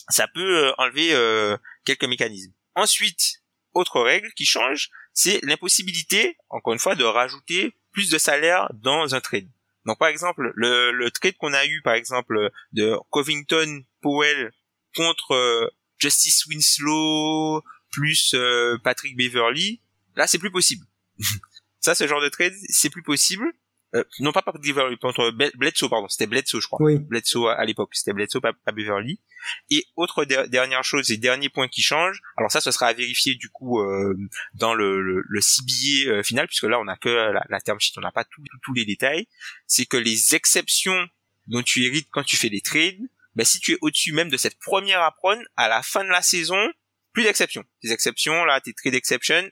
ça 0.09 0.29
peut 0.29 0.67
euh, 0.67 0.73
enlever 0.79 1.15
euh, 1.15 1.57
quelques 1.85 2.05
mécanismes. 2.05 2.53
Ensuite, 2.75 3.43
autre 3.75 4.01
règle 4.01 4.33
qui 4.35 4.45
change, 4.45 4.91
c'est 5.13 5.41
l'impossibilité, 5.43 6.37
encore 6.49 6.73
une 6.73 6.79
fois, 6.79 6.95
de 6.95 7.05
rajouter 7.05 7.75
plus 7.93 8.11
de 8.11 8.19
salaire 8.19 8.69
dans 8.75 9.15
un 9.15 9.21
trade. 9.21 9.49
Donc 9.85 9.99
par 9.99 10.09
exemple, 10.09 10.53
le, 10.55 10.93
le 10.93 11.11
trade 11.11 11.37
qu'on 11.39 11.53
a 11.53 11.67
eu 11.67 11.83
par 11.83 11.95
exemple 11.95 12.51
de 12.73 12.97
Covington 13.11 13.83
Powell 14.01 14.53
contre 14.95 15.33
euh, 15.33 15.69
Justice 15.99 16.47
Winslow 16.47 17.63
plus 17.91 18.35
Patrick 18.83 19.17
Beverly, 19.17 19.83
là 20.17 20.27
c'est 20.27 20.39
plus 20.39 20.51
possible. 20.51 20.87
ça, 21.83 21.95
ce 21.95 22.07
genre 22.07 22.23
de 22.23 22.29
trade, 22.29 22.55
c'est 22.69 22.91
plus 22.91 23.03
possible 23.03 23.53
euh, 23.95 24.05
non 24.21 24.33
pas 24.33 24.41
par 24.41 24.59
Beverly, 24.59 24.97
contre 24.97 25.31
Bledsoe, 25.31 25.89
pardon, 25.91 26.09
c'était 26.09 26.27
Bledsoe, 26.27 26.61
je 26.61 26.67
crois. 26.67 26.79
Oui. 26.81 26.99
Bledsoe 26.99 27.49
à, 27.49 27.63
l'époque, 27.67 27.91
c'était 27.93 28.15
Bledsoe, 28.15 28.41
pas, 28.41 28.55
Beverly. 28.73 29.21
Et 29.69 29.85
autre 29.97 30.25
dernière 30.25 30.83
chose 30.83 31.11
et 31.11 31.19
dernier 31.19 31.51
point 31.51 31.69
qui 31.69 31.83
change, 31.83 32.23
alors 32.39 32.51
ça, 32.51 32.63
ce 32.63 32.71
sera 32.71 32.87
à 32.87 32.93
vérifier 32.95 33.35
du 33.35 33.51
coup 33.51 33.81
euh, 33.81 34.17
dans 34.55 34.73
le, 34.73 35.03
le, 35.03 35.23
le 35.27 35.41
CBA 35.43 36.11
euh, 36.11 36.23
final, 36.23 36.47
puisque 36.47 36.65
là, 36.65 36.81
on 36.81 36.89
a 36.89 36.97
que 36.97 37.11
la, 37.11 37.45
la 37.49 37.61
term 37.61 37.79
sheet, 37.79 37.93
on 37.99 38.01
n'a 38.01 38.13
pas 38.13 38.25
tous 38.25 38.73
les 38.73 38.87
détails. 38.87 39.27
C'est 39.67 39.85
que 39.85 39.99
les 39.99 40.35
exceptions 40.35 41.07
dont 41.49 41.63
tu 41.63 41.85
hérites 41.85 42.09
quand 42.13 42.25
tu 42.25 42.37
fais 42.37 42.49
des 42.49 42.63
trades, 42.63 43.01
ben, 43.35 43.45
si 43.45 43.61
tu 43.61 43.73
es 43.73 43.79
au-dessus 43.83 44.13
même 44.13 44.31
de 44.31 44.37
cette 44.39 44.59
première 44.59 45.03
apron, 45.03 45.39
à 45.57 45.69
la 45.69 45.83
fin 45.83 46.03
de 46.03 46.09
la 46.09 46.23
saison, 46.23 46.73
plus 47.13 47.25
d'exceptions. 47.25 47.65
Les 47.83 47.93
exceptions, 47.93 48.45
là, 48.47 48.59
tes 48.63 48.73
trade 48.73 48.95
exceptions, 48.95 49.51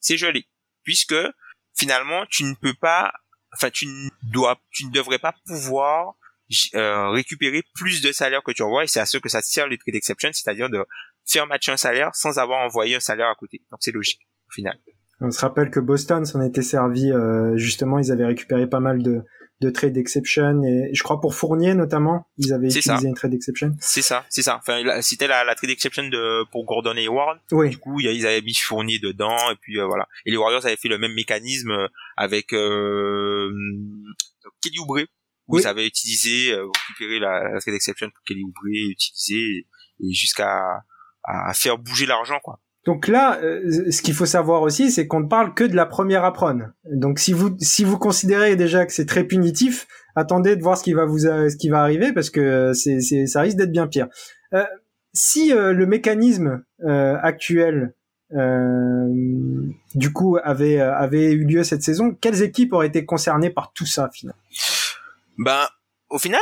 c'est 0.00 0.16
gelé. 0.16 0.46
Puisque, 0.84 1.14
finalement, 1.74 2.24
tu 2.30 2.44
ne 2.44 2.54
peux 2.54 2.74
pas 2.74 3.12
enfin 3.54 3.70
tu 3.70 3.86
ne 3.86 4.08
dois, 4.22 4.58
tu 4.70 4.86
ne 4.86 4.92
devrais 4.92 5.18
pas 5.18 5.34
pouvoir 5.46 6.14
euh, 6.74 7.10
récupérer 7.10 7.62
plus 7.74 8.02
de 8.02 8.12
salaire 8.12 8.42
que 8.42 8.52
tu 8.52 8.62
envoies 8.62 8.84
et 8.84 8.86
c'est 8.86 9.00
à 9.00 9.06
ce 9.06 9.18
que 9.18 9.28
ça 9.28 9.40
sert 9.40 9.66
les 9.66 9.78
trade 9.78 9.94
exception, 9.94 10.30
c'est-à-dire 10.32 10.68
de 10.68 10.84
faire 11.24 11.46
matcher 11.46 11.72
un 11.72 11.76
salaire 11.76 12.10
sans 12.14 12.38
avoir 12.38 12.64
envoyé 12.64 12.96
un 12.96 13.00
salaire 13.00 13.28
à 13.28 13.34
côté. 13.34 13.62
Donc 13.70 13.78
c'est 13.80 13.92
logique 13.92 14.20
au 14.48 14.52
final. 14.52 14.78
On 15.20 15.30
se 15.30 15.40
rappelle 15.40 15.70
que 15.70 15.80
Boston 15.80 16.26
s'en 16.26 16.42
était 16.42 16.62
servi 16.62 17.10
euh, 17.10 17.56
justement, 17.56 17.98
ils 17.98 18.12
avaient 18.12 18.26
récupéré 18.26 18.66
pas 18.68 18.80
mal 18.80 19.02
de 19.02 19.22
de 19.60 19.70
trade 19.70 19.96
exception 19.96 20.62
et 20.64 20.90
je 20.92 21.02
crois 21.02 21.20
pour 21.20 21.34
Fournier 21.34 21.74
notamment 21.74 22.26
ils 22.38 22.52
avaient 22.52 22.66
utilisé 22.68 23.06
une 23.06 23.14
trade 23.14 23.34
exception. 23.34 23.74
C'est 23.80 24.02
ça 24.02 24.24
c'est 24.28 24.42
ça. 24.42 24.56
Enfin 24.58 24.82
c'était 25.00 25.26
la, 25.26 25.44
la 25.44 25.54
trade 25.54 25.70
exception 25.70 26.08
de 26.08 26.44
pour 26.50 26.64
Gordon 26.64 26.94
et 26.96 27.08
Ward 27.08 27.38
oui. 27.52 27.70
du 27.70 27.78
coup 27.78 28.00
ils 28.00 28.26
avaient 28.26 28.42
mis 28.42 28.54
Fournier 28.54 28.98
dedans 28.98 29.36
et 29.50 29.56
puis 29.60 29.78
euh, 29.78 29.86
voilà. 29.86 30.08
Et 30.26 30.30
les 30.30 30.36
Warriors 30.36 30.66
avaient 30.66 30.76
fait 30.76 30.88
le 30.88 30.98
même 30.98 31.14
mécanisme 31.14 31.88
avec 32.16 32.52
euh, 32.52 33.50
Kelly 34.62 34.78
Oubre 34.80 35.00
où 35.46 35.58
ils 35.58 35.66
avaient 35.66 35.86
utilisé 35.86 36.52
euh, 36.52 36.66
récupéré 36.88 37.20
la, 37.20 37.52
la, 37.52 37.60
trade 37.60 37.74
exception 37.74 38.10
pour 38.10 38.24
Kelly 38.24 38.42
Oubre 38.42 38.60
utiliser 38.66 39.66
et, 40.00 40.12
jusqu'à 40.12 40.82
à 41.22 41.54
faire 41.54 41.78
bouger 41.78 42.06
l'argent 42.06 42.38
quoi 42.42 42.60
donc 42.86 43.08
là, 43.08 43.38
euh, 43.42 43.90
ce 43.90 44.02
qu'il 44.02 44.14
faut 44.14 44.26
savoir 44.26 44.62
aussi, 44.62 44.90
c'est 44.90 45.06
qu'on 45.06 45.20
ne 45.20 45.28
parle 45.28 45.54
que 45.54 45.64
de 45.64 45.74
la 45.74 45.86
première 45.86 46.24
apron. 46.24 46.60
Donc 46.90 47.18
si 47.18 47.32
vous 47.32 47.56
si 47.58 47.84
vous 47.84 47.98
considérez 47.98 48.56
déjà 48.56 48.84
que 48.84 48.92
c'est 48.92 49.06
très 49.06 49.24
punitif, 49.24 49.86
attendez 50.16 50.56
de 50.56 50.62
voir 50.62 50.76
ce 50.76 50.84
qui 50.84 50.92
va 50.92 51.06
vous 51.06 51.20
ce 51.20 51.56
qui 51.56 51.68
va 51.70 51.80
arriver 51.80 52.12
parce 52.12 52.30
que 52.30 52.72
c'est 52.74 53.00
c'est 53.00 53.26
ça 53.26 53.40
risque 53.40 53.56
d'être 53.56 53.72
bien 53.72 53.86
pire. 53.86 54.08
Euh, 54.52 54.64
si 55.12 55.52
euh, 55.52 55.72
le 55.72 55.86
mécanisme 55.86 56.64
euh, 56.84 57.16
actuel 57.22 57.94
du 59.94 60.12
coup 60.12 60.38
avait 60.42 60.80
avait 60.80 61.30
eu 61.30 61.44
lieu 61.44 61.62
cette 61.62 61.84
saison, 61.84 62.16
quelles 62.20 62.42
équipes 62.42 62.72
auraient 62.72 62.88
été 62.88 63.04
concernées 63.04 63.50
par 63.50 63.72
tout 63.72 63.86
ça 63.86 64.10
finalement? 64.12 64.40
Ben 65.38 65.68
au 66.10 66.18
final, 66.18 66.40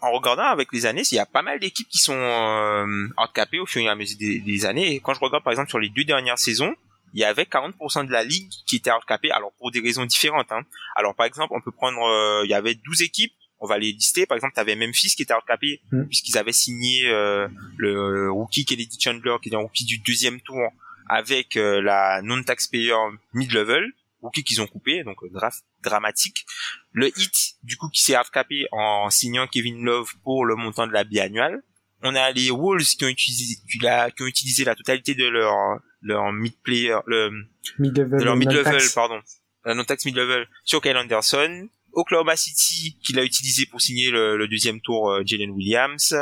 en 0.00 0.12
regardant 0.12 0.44
avec 0.44 0.72
les 0.72 0.86
années, 0.86 1.02
il 1.10 1.14
y 1.14 1.18
a 1.18 1.26
pas 1.26 1.42
mal 1.42 1.58
d'équipes 1.60 1.88
qui 1.88 1.98
sont 1.98 2.12
euh, 2.14 3.08
handicapées 3.16 3.60
au 3.60 3.66
fur 3.66 3.82
et 3.82 3.88
à 3.88 3.94
mesure 3.94 4.18
des, 4.18 4.66
années. 4.66 4.94
Et 4.94 5.00
quand 5.00 5.14
je 5.14 5.20
regarde 5.20 5.44
par 5.44 5.52
exemple 5.52 5.70
sur 5.70 5.78
les 5.78 5.88
deux 5.88 6.04
dernières 6.04 6.38
saisons, 6.38 6.74
il 7.14 7.20
y 7.20 7.24
avait 7.24 7.44
40% 7.44 8.06
de 8.06 8.12
la 8.12 8.24
ligue 8.24 8.50
qui 8.66 8.76
était 8.76 8.90
handicapée, 8.90 9.30
alors 9.30 9.52
pour 9.58 9.70
des 9.70 9.80
raisons 9.80 10.04
différentes. 10.04 10.50
Hein. 10.50 10.62
Alors 10.96 11.14
par 11.14 11.26
exemple, 11.26 11.54
on 11.56 11.60
peut 11.60 11.70
prendre, 11.70 12.02
euh, 12.02 12.42
il 12.44 12.50
y 12.50 12.54
avait 12.54 12.74
12 12.74 13.02
équipes, 13.02 13.32
on 13.60 13.66
va 13.66 13.78
les 13.78 13.92
lister. 13.92 14.26
Par 14.26 14.36
exemple, 14.36 14.54
tu 14.54 14.60
avais 14.60 14.74
Memphis 14.74 15.14
qui 15.16 15.22
était 15.22 15.32
handicapé 15.32 15.80
mm. 15.92 16.04
puisqu'ils 16.06 16.36
avaient 16.36 16.52
signé 16.52 17.06
euh, 17.06 17.48
le 17.76 18.30
rookie 18.30 18.64
Kennedy 18.64 18.98
Chandler, 19.00 19.36
qui 19.40 19.50
est 19.50 19.54
un 19.54 19.60
rookie 19.60 19.84
du 19.84 19.98
deuxième 19.98 20.40
tour, 20.40 20.60
avec 21.08 21.56
euh, 21.56 21.80
la 21.80 22.20
non-taxpayer 22.22 22.94
mid-level 23.32 23.92
rookie 24.20 24.42
qu'ils 24.42 24.60
ont 24.60 24.66
coupé, 24.66 25.04
donc 25.04 25.18
draft 25.30 25.64
dramatique. 25.84 26.46
Le 26.92 27.08
hit, 27.08 27.56
du 27.62 27.76
coup, 27.76 27.88
qui 27.88 28.02
s'est 28.02 28.16
handicapé 28.16 28.66
en 28.72 29.10
signant 29.10 29.46
Kevin 29.46 29.84
Love 29.84 30.12
pour 30.22 30.44
le 30.44 30.56
montant 30.56 30.86
de 30.86 30.92
la 30.92 31.04
biannuelle. 31.04 31.62
On 32.02 32.14
a 32.14 32.30
les 32.32 32.50
Wolves 32.50 32.84
qui 32.84 33.04
ont 33.04 33.08
utilisé, 33.08 33.56
qui, 33.70 34.22
ont 34.22 34.26
utilisé 34.26 34.64
la 34.64 34.74
totalité 34.74 35.14
de 35.14 35.26
leur 35.26 35.80
leur 36.02 36.32
mid 36.32 36.52
player, 36.62 36.96
le 37.06 37.30
mid 37.78 37.96
-level, 37.96 38.18
de 38.18 38.24
leur 38.24 38.94
pardon, 38.94 39.20
la 39.64 39.74
non 39.74 39.84
tax 39.84 40.04
mid 40.04 40.14
level 40.14 40.46
sur 40.64 40.82
Kyle 40.82 40.96
Anderson. 40.96 41.68
Oklahoma 41.94 42.36
City 42.36 42.98
qui 43.04 43.12
l'a 43.12 43.24
utilisé 43.24 43.66
pour 43.66 43.80
signer 43.80 44.10
le, 44.10 44.48
deuxième 44.48 44.80
tour 44.80 45.10
euh, 45.10 45.22
Jalen 45.24 45.50
Williams. 45.50 46.14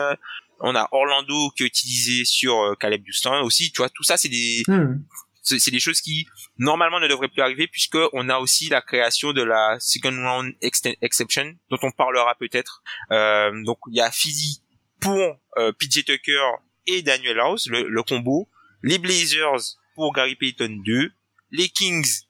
On 0.60 0.76
a 0.76 0.86
Orlando 0.92 1.50
qui 1.56 1.64
a 1.64 1.66
utilisé 1.66 2.24
sur 2.24 2.54
euh, 2.60 2.74
Caleb 2.78 3.02
Houston 3.08 3.40
aussi. 3.42 3.72
Tu 3.72 3.78
vois, 3.78 3.88
tout 3.88 4.04
ça 4.04 4.16
c'est 4.16 4.28
des 4.28 4.62
hmm 4.68 5.02
c'est 5.42 5.70
des 5.70 5.80
choses 5.80 6.00
qui 6.00 6.26
normalement 6.58 7.00
ne 7.00 7.08
devraient 7.08 7.28
plus 7.28 7.42
arriver 7.42 7.66
puisque 7.66 7.98
on 8.12 8.28
a 8.28 8.38
aussi 8.38 8.68
la 8.68 8.80
création 8.80 9.32
de 9.32 9.42
la 9.42 9.76
second 9.80 10.14
round 10.14 10.54
exception 10.60 11.54
dont 11.70 11.78
on 11.82 11.90
parlera 11.90 12.34
peut-être. 12.36 12.82
Euh, 13.10 13.50
donc 13.64 13.78
il 13.88 13.96
y 13.96 14.00
a 14.00 14.10
Philly 14.10 14.62
pour 15.00 15.40
euh, 15.58 15.72
PJ 15.72 16.04
Tucker 16.04 16.48
et 16.86 17.02
Daniel 17.02 17.40
House 17.40 17.66
le, 17.68 18.02
combo, 18.02 18.48
les 18.82 18.98
Blazers 18.98 19.76
pour 19.94 20.12
Gary 20.14 20.36
Payton 20.36 20.82
2, 20.84 21.12
les 21.50 21.68
Kings 21.68 22.22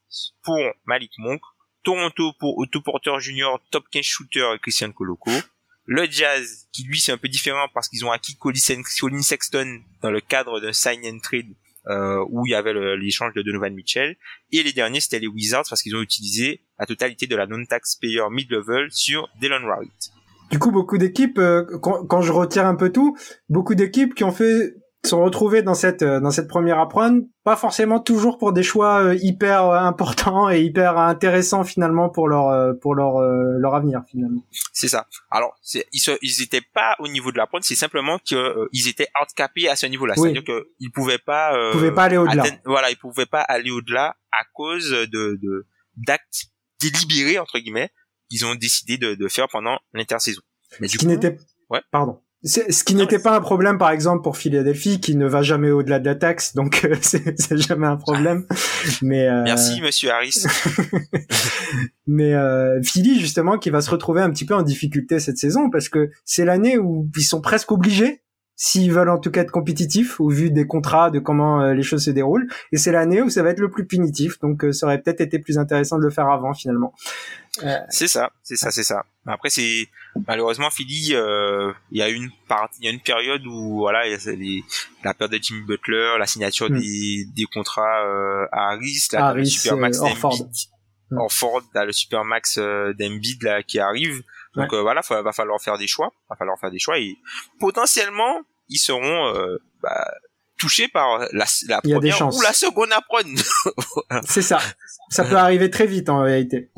pour 0.43 0.61
Malik 0.87 1.13
Monk, 1.19 1.41
Toronto 1.85 2.33
pour 2.39 2.59
Otto 2.59 2.81
Porter 2.81 3.19
Jr., 3.21 3.57
top 3.71 3.85
15 3.91 4.03
shooter 4.05 4.55
et 4.55 4.59
Christian 4.59 4.93
Coloco. 4.93 5.31
Le 5.85 6.09
Jazz, 6.09 6.69
qui 6.73 6.85
lui 6.85 7.01
c'est 7.01 7.13
un 7.13 7.19
peu 7.19 7.29
différent 7.29 7.67
parce 7.75 7.89
qu'ils 7.89 8.05
ont 8.05 8.13
acquis 8.13 8.37
Colin 8.37 9.23
Sexton 9.23 9.83
dans 10.01 10.11
le 10.11 10.21
cadre 10.21 10.61
d'un 10.61 10.73
sign 10.73 11.05
and 11.05 11.19
trade 11.19 11.55
euh, 11.89 12.25
où 12.29 12.47
il 12.47 12.51
y 12.51 12.55
avait 12.55 12.75
l'échange 12.97 13.33
de 13.35 13.43
Donovan 13.43 13.75
Mitchell. 13.75 14.17
Et 14.51 14.63
les 14.63 14.73
derniers, 14.73 15.01
c'était 15.01 15.19
les 15.19 15.27
Wizards 15.27 15.65
parce 15.69 15.83
qu'ils 15.83 15.97
ont 15.97 16.03
utilisé 16.03 16.63
la 16.79 16.87
totalité 16.87 17.27
de 17.27 17.37
la 17.37 17.47
non-taxpayer 17.47 18.23
mid-level 18.31 18.91
sur 18.91 19.29
Dylan 19.41 19.65
Wright. 19.65 20.11
Du 20.51 20.59
coup, 20.59 20.71
beaucoup 20.71 20.99
d'équipes, 20.99 21.39
euh, 21.39 21.65
quand, 21.81 22.21
je 22.21 22.31
retire 22.31 22.67
un 22.67 22.75
peu 22.75 22.93
tout, 22.93 23.17
beaucoup 23.49 23.75
d'équipes 23.75 24.15
qui 24.15 24.23
ont 24.23 24.33
fait 24.33 24.75
sont 25.05 25.23
retrouvés 25.25 25.63
dans 25.63 25.75
cette 25.75 26.03
euh, 26.03 26.21
dans 26.21 26.31
cette 26.31 26.49
première 26.49 26.79
apprendre, 26.79 27.23
pas 27.45 27.57
forcément 27.57 27.99
toujours 27.99 28.39
pour 28.39 28.53
des 28.53 28.63
choix 28.63 29.03
euh, 29.03 29.19
hyper 29.21 29.67
euh, 29.67 29.79
importants 29.79 30.49
et 30.49 30.63
hyper 30.63 30.97
intéressants 30.97 31.65
finalement 31.65 32.09
pour 32.09 32.29
leur 32.29 32.79
pour 32.79 32.95
leur 32.95 33.21
leur 33.21 33.75
avenir 33.75 34.03
finalement. 34.09 34.43
C'est 34.73 34.89
ça. 34.89 35.07
Alors 35.31 35.55
ils 35.75 36.19
ils 36.23 36.43
étaient 36.43 36.63
pas 36.75 36.95
au 37.01 37.09
niveau 37.09 37.33
de 37.33 37.39
la 37.39 37.49
c'est 37.61 37.75
simplement 37.75 38.19
que 38.19 38.69
ils 38.73 38.89
étaient 38.89 39.09
handicapés 39.21 39.69
à 39.69 39.77
ce 39.77 39.87
niveau-là, 39.87 40.15
c'est-à-dire 40.17 40.45
que 40.45 40.69
ils 40.79 40.91
pouvaient 40.91 41.19
pas 41.19 41.53
ils 41.55 41.73
pouvaient 41.73 41.93
pas 41.93 42.05
aller 42.05 42.17
au-delà. 42.17 42.45
Voilà, 42.65 42.91
ils 42.91 42.97
pouvaient 42.97 43.27
pas 43.27 43.43
aller 43.43 43.71
au-delà 43.71 44.17
à 44.31 44.45
cause 44.55 44.91
de 44.91 45.07
de 45.43 45.67
d'actes 45.97 46.47
délibérés 46.81 47.39
entre 47.39 47.59
guillemets 47.59 47.91
qu'ils 48.31 48.47
ont 48.47 48.55
décidé 48.55 48.97
de, 48.97 49.15
de 49.15 49.29
faire 49.29 49.49
pendant 49.49 49.79
l'intersaison. 49.93 50.41
Mais 50.81 50.89
ce 50.89 50.97
qui 50.97 51.07
n'était 51.07 51.37
ouais. 51.71 51.83
pardon 51.91 52.23
ce 52.45 52.83
qui 52.83 52.95
n'était 52.97 53.21
pas 53.21 53.37
un 53.37 53.41
problème, 53.41 53.79
par 53.79 53.91
exemple, 53.91 54.23
pour 54.23 54.37
Philadelphie, 54.37 55.01
qui 55.01 55.15
ne 55.15 55.27
va 55.27 55.43
jamais 55.43 55.71
au-delà 55.71 56.01
de 56.01 56.05
la 56.05 56.17
taxe, 56.17 56.55
donc 56.55 56.85
euh, 56.85 56.97
c'est 57.01 57.57
jamais 57.57 57.87
un 57.87 57.97
problème. 57.97 58.47
Mais 59.01 59.29
euh... 59.29 59.43
merci, 59.45 59.81
Monsieur 59.81 60.11
Harris. 60.11 60.45
Mais 62.07 62.35
euh, 62.35 62.83
Philly, 62.83 63.21
justement, 63.21 63.59
qui 63.59 63.71
va 63.71 63.81
se 63.81 63.91
retrouver 63.91 64.23
un 64.23 64.31
petit 64.31 64.45
peu 64.45 64.55
en 64.55 64.63
difficulté 64.63 65.21
cette 65.21 65.39
saison, 65.39 65.71
parce 65.71 65.89
que 65.89 66.11
c'est 66.25 66.45
l'année 66.45 66.79
où 66.79 67.09
ils 67.17 67.23
sont 67.23 67.41
presque 67.41 67.71
obligés 67.71 68.23
s'ils 68.57 68.93
veulent 68.93 69.09
en 69.09 69.19
tout 69.19 69.31
cas 69.31 69.43
être 69.43 69.51
compétitifs 69.51 70.21
au 70.21 70.29
vu 70.29 70.51
des 70.51 70.67
contrats, 70.67 71.11
de 71.11 71.19
comment 71.19 71.63
euh, 71.63 71.75
les 71.75 71.83
choses 71.83 72.05
se 72.05 72.11
déroulent. 72.11 72.47
Et 72.71 72.77
c'est 72.77 72.93
l'année 72.93 73.23
où 73.23 73.31
ça 73.31 73.43
va 73.43 73.51
être 73.51 73.61
le 73.61 73.71
plus 73.71 73.87
punitif, 73.87 74.39
donc 74.41 74.65
euh, 74.65 74.73
ça 74.73 74.87
aurait 74.87 75.01
peut-être 75.01 75.21
été 75.21 75.39
plus 75.39 75.59
intéressant 75.59 75.99
de 75.99 76.05
le 76.05 76.11
faire 76.11 76.29
avant 76.29 76.55
finalement. 76.55 76.95
Euh... 77.65 77.77
C'est 77.89 78.09
ça, 78.09 78.31
c'est 78.43 78.57
ça, 78.57 78.71
c'est 78.71 78.85
ça. 78.85 79.05
Après 79.27 79.51
c'est 79.51 79.89
malheureusement 80.27 80.71
Philly, 80.71 81.15
euh, 81.15 81.73
il 81.91 81.99
y 81.99 82.03
a 82.03 82.09
une 82.09 82.31
partie, 82.49 82.79
il 82.81 82.85
y 82.87 82.89
a 82.89 82.93
une 82.93 83.01
période 83.01 83.45
où 83.47 83.79
voilà, 83.79 84.07
il 84.07 84.13
y 84.13 84.15
a 84.15 84.33
les, 84.33 84.63
la 85.05 85.15
perte 85.15 85.33
de 85.33 85.39
Jimmy 85.41 85.63
Butler, 85.63 86.17
la 86.19 86.27
signature 86.27 86.71
hmm. 86.71 86.79
des, 86.79 87.27
des 87.35 87.45
contrats 87.53 88.05
à 88.53 88.73
Harris, 88.73 89.09
la 89.13 89.27
Harris, 89.27 89.47
Supermax 89.47 89.99
d'Embiid, 89.99 90.47
hmm. 91.11 91.19
Ford, 91.31 91.63
là, 91.75 91.85
le 91.85 91.93
Supermax 91.93 92.59
d'Embiid 92.59 93.43
là 93.43 93.63
qui 93.63 93.79
arrive. 93.81 94.23
Donc 94.55 94.75
voilà, 94.75 95.01
il 95.11 95.17
va 95.23 95.33
falloir 95.33 95.61
faire 95.61 95.79
des 95.79 95.87
choix, 95.87 96.13
va 96.29 96.37
falloir 96.37 96.59
faire 96.59 96.71
des 96.71 96.79
choix 96.79 96.99
et 96.99 97.17
potentiellement 97.59 98.43
ils 98.73 98.79
seront 98.79 99.35
euh, 99.35 99.59
bah, 99.83 100.11
touchés 100.59 100.89
par 100.89 101.19
la, 101.33 101.45
la 101.69 101.81
première 101.81 102.35
ou 102.35 102.41
la 102.41 102.53
seconde 102.53 102.93
apprendre. 102.93 103.29
c'est 104.25 104.43
ça. 104.43 104.59
Ça 105.11 105.25
peut 105.25 105.37
arriver 105.37 105.71
très 105.71 105.87
vite 105.87 106.09
en 106.09 106.23
réalité. 106.23 106.71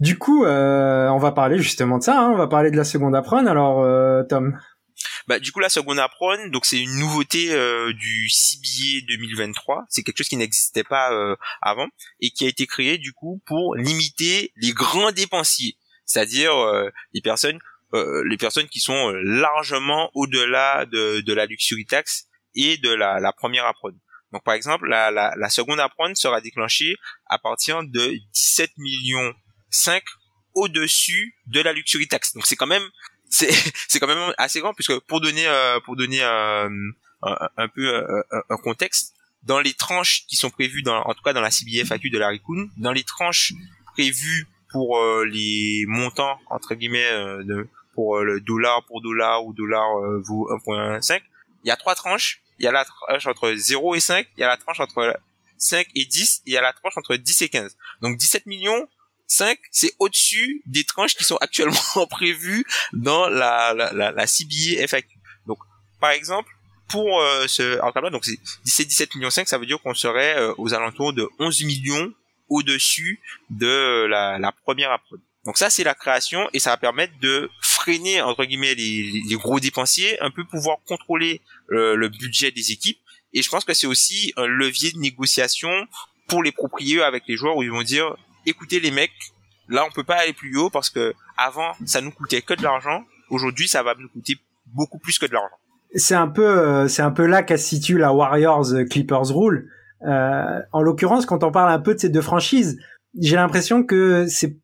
Du 0.00 0.18
coup, 0.18 0.44
euh, 0.44 1.08
on 1.08 1.18
va 1.18 1.32
parler 1.32 1.58
justement 1.58 1.98
de 1.98 2.02
ça. 2.02 2.20
Hein. 2.20 2.30
On 2.32 2.36
va 2.36 2.46
parler 2.46 2.70
de 2.70 2.76
la 2.76 2.84
seconde 2.84 3.14
apprendre. 3.14 3.48
Alors, 3.48 3.82
euh, 3.82 4.22
Tom. 4.24 4.58
Bah, 5.26 5.38
du 5.38 5.52
coup, 5.52 5.60
la 5.60 5.68
seconde 5.68 5.98
apprendre, 5.98 6.50
donc 6.50 6.66
c'est 6.66 6.78
une 6.78 6.98
nouveauté 6.98 7.48
du 7.94 8.28
CBA 8.28 9.06
2023. 9.08 9.84
C'est 9.88 10.02
quelque 10.02 10.18
chose 10.18 10.28
qui 10.28 10.36
n'existait 10.36 10.84
pas 10.84 11.10
avant 11.62 11.88
et 12.20 12.30
qui 12.30 12.44
a 12.44 12.48
été 12.48 12.66
créé 12.66 12.98
du 12.98 13.12
coup 13.12 13.40
pour 13.46 13.74
limiter 13.74 14.52
les 14.56 14.72
grands 14.72 15.12
dépensiers, 15.12 15.76
c'est-à-dire 16.06 16.52
les 17.12 17.20
personnes 17.20 17.58
euh, 17.94 18.24
les 18.28 18.36
personnes 18.36 18.66
qui 18.66 18.80
sont 18.80 19.12
euh, 19.12 19.20
largement 19.22 20.10
au-delà 20.14 20.84
de, 20.84 21.20
de 21.20 21.32
la 21.32 21.46
luxury 21.46 21.86
tax 21.86 22.26
et 22.56 22.76
de 22.78 22.90
la, 22.90 23.20
la 23.20 23.32
première 23.32 23.66
apprendre. 23.66 23.94
Donc 24.32 24.42
par 24.42 24.54
exemple, 24.54 24.88
la, 24.88 25.12
la, 25.12 25.32
la 25.36 25.48
seconde 25.48 25.78
apprendre 25.78 26.16
sera 26.16 26.40
déclenchée 26.40 26.96
à 27.26 27.38
partir 27.38 27.84
de 27.84 28.18
17 28.32 28.78
millions 28.78 29.32
5 29.70 30.02
au-dessus 30.54 31.36
de 31.46 31.60
la 31.60 31.72
luxury 31.72 32.08
tax. 32.08 32.34
Donc 32.34 32.46
c'est 32.46 32.56
quand 32.56 32.66
même 32.66 32.82
c'est 33.30 33.52
c'est 33.88 34.00
quand 34.00 34.08
même 34.08 34.34
assez 34.38 34.58
grand 34.58 34.74
puisque 34.74 34.98
pour 35.00 35.20
donner 35.20 35.46
euh, 35.46 35.78
pour 35.84 35.94
donner 35.94 36.22
un, 36.22 36.68
un, 37.22 37.68
peu 37.68 38.04
un, 38.50 38.56
contexte 38.56 39.14
dans 39.44 39.60
les 39.60 39.72
tranches 39.72 40.26
qui 40.26 40.34
sont 40.34 40.50
prévues 40.50 40.82
dans 40.82 41.00
en 41.02 41.14
tout 41.14 41.22
cas 41.22 41.32
dans 41.32 41.40
la 41.40 41.50
CBFAQ 41.50 42.10
de 42.10 42.18
la 42.18 42.28
RICUN, 42.28 42.66
dans 42.76 42.92
les 42.92 43.04
tranches 43.04 43.52
prévues 43.94 44.48
pour 44.74 45.00
les 45.24 45.84
montants 45.86 46.38
entre 46.50 46.74
guillemets 46.74 47.08
de 47.44 47.68
pour 47.94 48.18
euh, 48.18 48.24
le 48.24 48.40
dollar 48.40 48.84
pour 48.84 49.00
dollar 49.00 49.44
ou 49.44 49.54
dollar 49.54 49.98
euh, 49.98 50.20
vaut 50.22 50.48
1.5. 50.50 51.22
Il 51.64 51.68
y 51.68 51.70
a 51.70 51.76
trois 51.76 51.94
tranches. 51.94 52.42
Il 52.58 52.64
y 52.64 52.68
a 52.68 52.72
la 52.72 52.84
tranche 52.84 53.26
entre 53.26 53.52
0 53.52 53.96
et 53.96 54.00
5, 54.00 54.28
il 54.36 54.40
y 54.40 54.44
a 54.44 54.46
la 54.46 54.56
tranche 54.56 54.78
entre 54.78 55.18
5 55.58 55.88
et 55.96 56.04
10, 56.04 56.42
et 56.46 56.50
il 56.50 56.52
y 56.52 56.56
a 56.56 56.62
la 56.62 56.72
tranche 56.72 56.96
entre 56.96 57.16
10 57.16 57.42
et 57.42 57.48
15. 57.48 57.76
Donc 58.00 58.16
17 58.16 58.46
millions 58.46 58.88
5, 59.26 59.58
c'est 59.72 59.92
au-dessus 59.98 60.62
des 60.66 60.84
tranches 60.84 61.16
qui 61.16 61.24
sont 61.24 61.36
actuellement 61.38 62.06
prévues 62.10 62.64
dans 62.92 63.28
la, 63.28 63.74
la, 63.74 63.92
la, 63.92 64.12
la 64.12 64.26
CBA 64.26 64.86
FAQ. 64.86 65.08
Donc, 65.46 65.58
par 65.98 66.10
exemple, 66.10 66.48
pour 66.88 67.20
euh, 67.20 67.48
ce 67.48 67.80
alors 67.80 68.10
donc 68.12 68.24
c'est 68.24 68.38
17 68.64 68.86
17 68.86 69.14
millions 69.16 69.30
5, 69.30 69.48
ça 69.48 69.58
veut 69.58 69.66
dire 69.66 69.80
qu'on 69.82 69.94
serait 69.94 70.40
aux 70.58 70.74
alentours 70.74 71.12
de 71.12 71.28
11 71.40 71.64
millions 71.64 72.12
au-dessus 72.48 73.20
de 73.50 74.06
la, 74.06 74.38
la 74.38 74.52
première 74.52 74.92
approche. 74.92 75.20
Donc 75.44 75.58
ça, 75.58 75.68
c'est 75.68 75.84
la 75.84 75.94
création 75.94 76.48
et 76.52 76.58
ça 76.58 76.70
va 76.70 76.76
permettre 76.76 77.12
de 77.20 77.50
freiner 77.60 78.22
entre 78.22 78.44
guillemets 78.44 78.74
les, 78.74 79.22
les 79.28 79.36
gros 79.36 79.60
dépensiers, 79.60 80.20
un 80.22 80.30
peu 80.30 80.44
pouvoir 80.44 80.78
contrôler 80.86 81.42
euh, 81.70 81.94
le 81.96 82.08
budget 82.08 82.50
des 82.50 82.72
équipes. 82.72 82.98
Et 83.34 83.42
je 83.42 83.50
pense 83.50 83.64
que 83.64 83.74
c'est 83.74 83.86
aussi 83.86 84.32
un 84.36 84.46
levier 84.46 84.92
de 84.92 84.98
négociation 84.98 85.70
pour 86.28 86.42
les 86.42 86.52
propriétaires 86.52 87.04
avec 87.04 87.24
les 87.28 87.36
joueurs 87.36 87.56
où 87.56 87.62
ils 87.62 87.70
vont 87.70 87.82
dire, 87.82 88.16
écoutez 88.46 88.80
les 88.80 88.90
mecs, 88.90 89.12
là 89.68 89.84
on 89.86 89.92
peut 89.92 90.04
pas 90.04 90.16
aller 90.16 90.32
plus 90.32 90.56
haut 90.56 90.70
parce 90.70 90.88
que 90.88 91.12
avant 91.36 91.72
ça 91.84 92.00
nous 92.00 92.10
coûtait 92.10 92.40
que 92.40 92.54
de 92.54 92.62
l'argent, 92.62 93.04
aujourd'hui 93.28 93.68
ça 93.68 93.82
va 93.82 93.94
nous 93.98 94.08
coûter 94.08 94.38
beaucoup 94.66 94.98
plus 94.98 95.18
que 95.18 95.26
de 95.26 95.32
l'argent. 95.32 95.56
C'est 95.94 96.14
un 96.14 96.28
peu, 96.28 96.46
euh, 96.46 96.88
c'est 96.88 97.02
un 97.02 97.10
peu 97.10 97.26
là 97.26 97.42
qu'à 97.42 97.58
situe 97.58 97.98
la 97.98 98.12
Warriors 98.12 98.72
euh, 98.72 98.84
Clippers 98.84 99.28
rule. 99.28 99.70
Euh, 100.04 100.60
en 100.72 100.82
l'occurrence, 100.82 101.26
quand 101.26 101.44
on 101.44 101.50
parle 101.50 101.72
un 101.72 101.78
peu 101.78 101.94
de 101.94 102.00
ces 102.00 102.08
deux 102.08 102.20
franchises, 102.20 102.78
j'ai 103.18 103.36
l'impression 103.36 103.84
que 103.84 104.26
c'est 104.28 104.58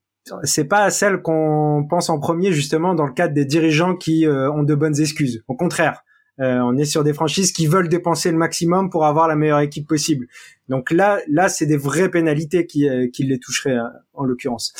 c'est 0.45 0.65
pas 0.65 0.91
celle 0.91 1.23
qu'on 1.23 1.87
pense 1.89 2.11
en 2.11 2.19
premier 2.19 2.53
justement 2.53 2.95
dans 2.95 3.07
le 3.07 3.13
cadre 3.13 3.35
des 3.35 3.45
dirigeants 3.45 3.97
qui 3.97 4.27
euh, 4.27 4.51
ont 4.53 4.63
de 4.63 4.75
bonnes 4.75 5.01
excuses. 5.01 5.43
Au 5.49 5.55
contraire, 5.55 6.05
euh, 6.41 6.59
on 6.61 6.77
est 6.77 6.85
sur 6.85 7.05
des 7.05 7.13
franchises 7.13 7.53
qui 7.53 7.67
veulent 7.67 7.89
dépenser 7.89 8.31
le 8.31 8.37
maximum 8.37 8.91
pour 8.91 9.07
avoir 9.07 9.29
la 9.29 9.37
meilleure 9.37 9.61
équipe 9.61 9.89
possible. 9.89 10.27
Donc 10.69 10.91
là, 10.91 11.21
là, 11.29 11.49
c'est 11.49 11.67
des 11.67 11.77
vraies 11.77 12.11
pénalités 12.11 12.67
qui, 12.67 12.89
euh, 12.89 13.09
qui 13.13 13.25
les 13.25 13.39
toucheraient 13.39 13.79
en 14.15 14.25
l'occurrence. 14.25 14.73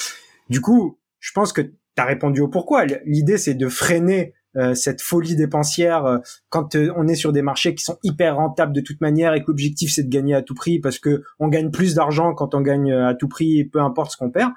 Du 0.49 0.61
coup, 0.61 0.99
je 1.19 1.33
pense 1.33 1.53
que 1.53 1.63
tu 1.63 1.73
as 1.99 2.05
répondu 2.05 2.41
au 2.41 2.49
pourquoi. 2.49 2.85
L'idée, 3.05 3.39
c'est 3.39 3.55
de 3.55 3.69
freiner 3.69 4.35
euh, 4.57 4.75
cette 4.75 5.01
folie 5.01 5.37
dépensière 5.37 6.05
euh, 6.07 6.19
quand 6.49 6.75
euh, 6.75 6.93
on 6.97 7.07
est 7.07 7.15
sur 7.15 7.33
des 7.33 7.43
marchés 7.43 7.73
qui 7.77 7.85
sont 7.85 7.99
hyper 8.03 8.35
rentables 8.35 8.73
de 8.73 8.81
toute 8.81 9.01
manière 9.01 9.33
et 9.33 9.43
que 9.43 9.47
l'objectif 9.47 9.93
c'est 9.95 10.03
de 10.03 10.09
gagner 10.09 10.35
à 10.35 10.43
tout 10.43 10.55
prix 10.55 10.81
parce 10.81 10.99
que 10.99 11.23
on 11.39 11.47
gagne 11.47 11.71
plus 11.71 11.95
d'argent 11.95 12.35
quand 12.35 12.53
on 12.57 12.61
gagne 12.61 12.93
à 12.93 13.15
tout 13.15 13.29
prix 13.29 13.65
peu 13.65 13.81
importe 13.81 14.11
ce 14.11 14.17
qu'on 14.17 14.31
perd 14.31 14.51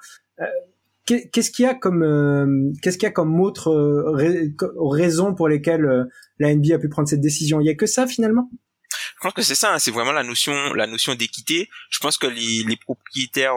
qu'est-ce 1.06 1.52
qu'il 1.52 1.66
y 1.66 1.68
a 1.68 1.76
comme 1.76 2.74
qu'est-ce 2.82 2.98
qu'il 2.98 3.06
y 3.06 3.10
a 3.10 3.12
comme 3.12 3.40
autre 3.40 3.72
raison 4.16 5.36
pour 5.36 5.48
lesquelles 5.48 6.08
la 6.40 6.56
NBA 6.56 6.76
a 6.76 6.80
pu 6.80 6.90
prendre 6.90 7.08
cette 7.08 7.22
décision? 7.22 7.60
Il 7.62 7.68
y 7.68 7.70
a 7.70 7.76
que 7.76 7.86
ça 7.86 8.08
finalement? 8.08 8.50
Je 8.90 9.22
pense 9.22 9.34
que 9.34 9.42
c'est 9.42 9.56
ça, 9.56 9.74
hein, 9.74 9.80
c'est 9.80 9.92
vraiment 9.92 10.12
la 10.12 10.24
notion, 10.24 10.74
la 10.74 10.88
notion 10.88 11.14
d'équité. 11.14 11.70
Je 11.90 12.00
pense 12.00 12.18
que 12.18 12.28
les, 12.28 12.64
les 12.68 12.78
propriétaires 12.78 13.56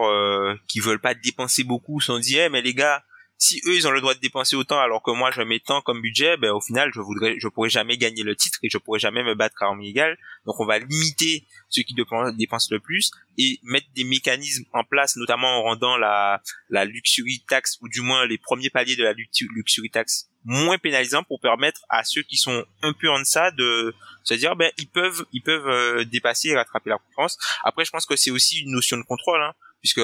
qui 0.69 0.81
veulent 0.81 1.00
pas 1.00 1.14
dépenser 1.14 1.64
beaucoup 1.64 2.00
sont 2.00 2.19
dit, 2.19 2.37
eh, 2.37 2.49
mais 2.49 2.62
les 2.62 2.75
gars, 2.75 3.02
si 3.38 3.61
eux 3.66 3.75
ils 3.75 3.87
ont 3.87 3.90
le 3.90 4.00
droit 4.00 4.14
de 4.14 4.21
dépenser 4.21 4.57
autant 4.57 4.78
alors 4.78 5.02
que 5.02 5.11
moi 5.11 5.31
je 5.31 5.43
mets 5.43 5.61
tant 5.61 5.83
comme 5.83 6.00
budget, 6.00 6.37
ben 6.37 6.52
au 6.52 6.61
final 6.61 6.90
je 6.95 7.00
voudrais, 7.00 7.37
je 7.38 7.49
pourrais 7.49 7.69
jamais 7.69 7.99
gagner 7.99 8.23
le 8.23 8.35
titre 8.35 8.59
et 8.62 8.71
je 8.71 8.78
pourrais 8.78 8.99
jamais 8.99 9.23
me 9.23 9.35
battre 9.35 9.62
à 9.62 9.66
armes 9.66 9.83
égales. 9.83 10.16
Donc 10.47 10.59
on 10.59 10.66
va 10.66 10.78
limiter 10.78 11.47
ceux 11.69 11.83
qui 11.83 11.95
dépensent 11.95 12.69
le 12.71 12.81
plus 12.81 13.11
et 13.37 13.61
mettre 13.62 13.87
des 13.95 14.05
mécanismes 14.05 14.64
en 14.73 14.85
place, 14.85 15.16
notamment 15.16 15.59
en 15.59 15.62
rendant 15.62 15.97
la 15.99 16.40
la 16.71 16.85
luxury 16.85 17.45
tax 17.49 17.78
ou 17.83 17.88
du 17.88 18.00
moins 18.00 18.26
les 18.26 18.38
premiers 18.38 18.71
paliers 18.71 18.97
de 18.97 19.05
la 19.05 19.12
luxury 19.12 19.90
tax 19.90 20.28
moins 20.45 20.78
pénalisants 20.78 21.25
pour 21.25 21.40
permettre 21.40 21.81
à 21.88 22.05
ceux 22.05 22.23
qui 22.23 22.37
sont 22.37 22.64
un 22.83 22.93
peu 22.93 23.11
en 23.11 23.19
deçà 23.19 23.50
de 23.50 23.95
se 24.23 24.35
dire 24.35 24.57
ben 24.57 24.71
ils 24.78 24.88
peuvent 24.88 25.26
ils 25.33 25.43
peuvent 25.43 25.69
euh, 25.69 26.05
dépasser 26.05 26.49
et 26.49 26.57
rattraper 26.57 26.90
la 26.90 26.99
concurrence. 26.99 27.37
Après 27.64 27.85
je 27.85 27.90
pense 27.90 28.07
que 28.07 28.16
c'est 28.16 28.31
aussi 28.31 28.61
une 28.61 28.71
notion 28.71 28.97
de 28.97 29.02
contrôle. 29.02 29.43
Hein 29.43 29.52
puisque 29.80 30.00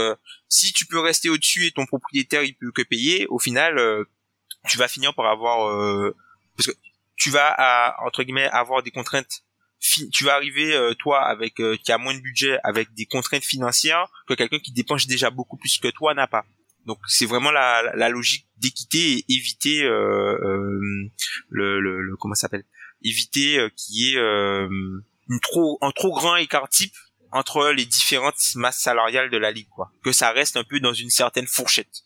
si 0.49 0.73
tu 0.73 0.87
peux 0.87 1.01
rester 1.01 1.29
au-dessus 1.29 1.67
et 1.67 1.73
ton 1.73 1.87
propriétaire 1.87 2.43
il 2.43 2.55
peut 2.55 2.73
que 2.73 2.83
payer, 2.83 3.27
au 3.29 3.39
final 3.39 3.79
euh, 3.79 4.05
tu 4.69 4.79
vas 4.79 4.89
finir 4.89 5.15
par 5.15 5.27
avoir 5.27 5.69
euh, 5.69 6.15
parce 6.57 6.69
que 6.69 6.77
tu 7.17 7.31
vas 7.31 7.97
entre 8.05 8.23
guillemets 8.23 8.49
avoir 8.51 8.83
des 8.83 8.91
contraintes 8.91 9.43
tu 10.13 10.25
vas 10.25 10.35
arriver 10.35 10.75
euh, 10.75 10.95
toi 10.95 11.25
avec 11.25 11.55
qui 11.55 11.93
a 11.93 11.99
moins 11.99 12.15
de 12.15 12.21
budget 12.21 12.59
avec 12.63 12.95
des 12.95 13.07
contraintes 13.07 13.45
financières 13.45 14.07
que 14.29 14.35
quelqu'un 14.35 14.61
qui 14.61 14.73
dépense 14.73 15.07
déjà 15.09 15.31
beaucoup 15.31 15.57
plus 15.57 15.79
que 15.79 15.89
toi 15.89 16.15
n'a 16.15 16.29
pas. 16.29 16.45
Donc 16.87 16.99
c'est 17.09 17.27
vraiment 17.27 17.51
la, 17.51 17.93
la 17.97 18.09
logique 18.09 18.47
d'équité 18.59 19.19
et 19.19 19.25
éviter 19.29 19.83
le, 19.83 21.11
le, 21.51 21.81
le, 21.81 22.17
comment 22.17 22.35
s'appelle? 22.35 22.65
Éviter 23.03 23.59
qu'il 23.77 23.97
y 23.97 24.15
ait 24.15 24.21
une 25.33 25.41
trop 25.41 25.79
un 25.81 25.91
trop 25.91 26.13
grand 26.13 26.37
écart 26.37 26.69
type 26.69 26.95
entre 27.33 27.73
les 27.73 27.87
différentes 27.87 28.41
masses 28.55 28.79
salariales 28.79 29.31
de 29.31 29.39
la 29.39 29.51
ligue, 29.51 29.69
quoi. 29.75 29.91
Que 30.05 30.13
ça 30.13 30.31
reste 30.31 30.57
un 30.57 30.65
peu 30.65 30.81
dans 30.81 30.93
une 30.93 31.11
certaine 31.11 31.47
fourchette. 31.47 32.05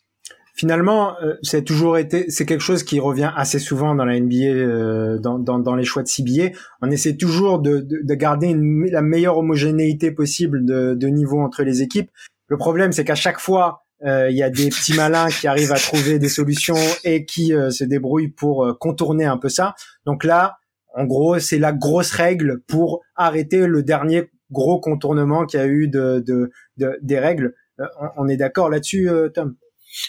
Finalement, 0.57 1.15
euh, 1.21 1.35
c'est 1.43 1.63
toujours 1.63 1.99
été, 1.99 2.31
c'est 2.31 2.47
quelque 2.47 2.63
chose 2.63 2.81
qui 2.81 2.99
revient 2.99 3.31
assez 3.35 3.59
souvent 3.59 3.93
dans 3.93 4.05
la 4.05 4.19
NBA, 4.19 4.35
euh, 4.45 5.19
dans, 5.19 5.37
dans, 5.37 5.59
dans, 5.59 5.75
les 5.75 5.83
choix 5.83 6.01
de 6.01 6.07
CBA. 6.07 6.57
On 6.81 6.89
essaie 6.89 7.15
toujours 7.15 7.59
de, 7.59 7.77
de, 7.77 7.99
de 8.03 8.13
garder 8.15 8.47
une, 8.47 8.89
la 8.89 9.03
meilleure 9.03 9.37
homogénéité 9.37 10.11
possible 10.11 10.65
de, 10.65 10.95
de 10.95 11.07
niveau 11.09 11.41
entre 11.41 11.61
les 11.61 11.83
équipes. 11.83 12.09
Le 12.47 12.57
problème, 12.57 12.91
c'est 12.91 13.05
qu'à 13.05 13.13
chaque 13.13 13.39
fois, 13.39 13.83
euh, 14.03 14.31
il 14.31 14.37
y 14.37 14.41
a 14.41 14.49
des 14.49 14.69
petits 14.69 14.95
malins 14.95 15.29
qui 15.29 15.45
arrivent 15.45 15.73
à 15.73 15.79
trouver 15.79 16.17
des 16.17 16.29
solutions 16.29 16.75
et 17.03 17.25
qui 17.25 17.49
se 17.49 17.83
débrouillent 17.83 18.31
pour 18.31 18.77
contourner 18.79 19.25
un 19.25 19.37
peu 19.37 19.49
ça. 19.49 19.75
Donc 20.07 20.23
là, 20.23 20.57
en 20.95 21.05
gros, 21.05 21.37
c'est 21.37 21.59
la 21.59 21.71
grosse 21.71 22.11
règle 22.11 22.61
pour 22.67 23.01
arrêter 23.15 23.67
le 23.67 23.83
dernier 23.83 24.31
gros 24.51 24.79
contournement 24.79 25.45
qu'il 25.45 25.59
y 25.59 25.63
a 25.63 25.67
eu 25.67 25.87
de, 25.87 26.23
de, 26.25 26.51
de 26.77 26.97
des 27.01 27.19
règles. 27.19 27.55
Euh, 27.79 27.85
on, 28.17 28.27
est 28.27 28.37
d'accord 28.37 28.69
là-dessus, 28.69 29.09
euh, 29.09 29.29
Tom? 29.29 29.55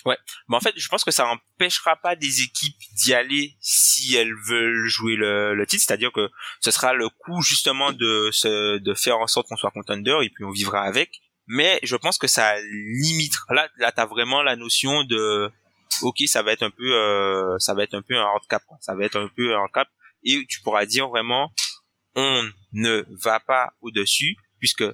Ouais, 0.04 0.16
mais 0.48 0.56
en 0.56 0.60
fait, 0.60 0.74
je 0.76 0.88
pense 0.88 1.04
que 1.04 1.10
ça 1.10 1.26
empêchera 1.26 1.96
pas 1.96 2.16
des 2.16 2.42
équipes 2.42 2.76
d'y 2.96 3.14
aller 3.14 3.56
si 3.60 4.14
elles 4.16 4.34
veulent 4.46 4.86
jouer 4.86 5.16
le, 5.16 5.54
le 5.54 5.66
titre, 5.66 5.84
c'est-à-dire 5.86 6.12
que 6.12 6.28
ce 6.60 6.70
sera 6.70 6.94
le 6.94 7.08
coup 7.08 7.40
justement 7.42 7.92
de 7.92 8.30
se, 8.32 8.78
de 8.78 8.94
faire 8.94 9.18
en 9.18 9.26
sorte 9.26 9.48
qu'on 9.48 9.56
soit 9.56 9.70
contender 9.70 10.16
et 10.22 10.30
puis 10.30 10.44
on 10.44 10.50
vivra 10.50 10.82
avec. 10.82 11.20
Mais 11.46 11.80
je 11.82 11.96
pense 11.96 12.18
que 12.18 12.26
ça 12.26 12.60
limite. 12.60 13.34
Là, 13.48 13.68
là, 13.78 13.90
t'as 13.92 14.04
vraiment 14.04 14.42
la 14.42 14.56
notion 14.56 15.04
de, 15.04 15.50
ok, 16.02 16.16
ça 16.26 16.42
va 16.42 16.52
être 16.52 16.62
un 16.62 16.70
peu, 16.70 16.94
euh, 16.94 17.58
ça 17.58 17.74
va 17.74 17.82
être 17.82 17.94
un 17.94 18.02
peu 18.02 18.14
un 18.14 18.24
handicap, 18.24 18.62
ça 18.80 18.94
va 18.94 19.04
être 19.04 19.16
un 19.16 19.28
peu 19.34 19.54
un 19.54 19.60
handicap, 19.60 19.88
et 20.24 20.44
tu 20.48 20.60
pourras 20.60 20.84
dire 20.84 21.08
vraiment, 21.08 21.50
on 22.18 22.50
ne 22.72 23.04
va 23.10 23.38
pas 23.38 23.72
au-dessus, 23.80 24.36
puisque 24.58 24.84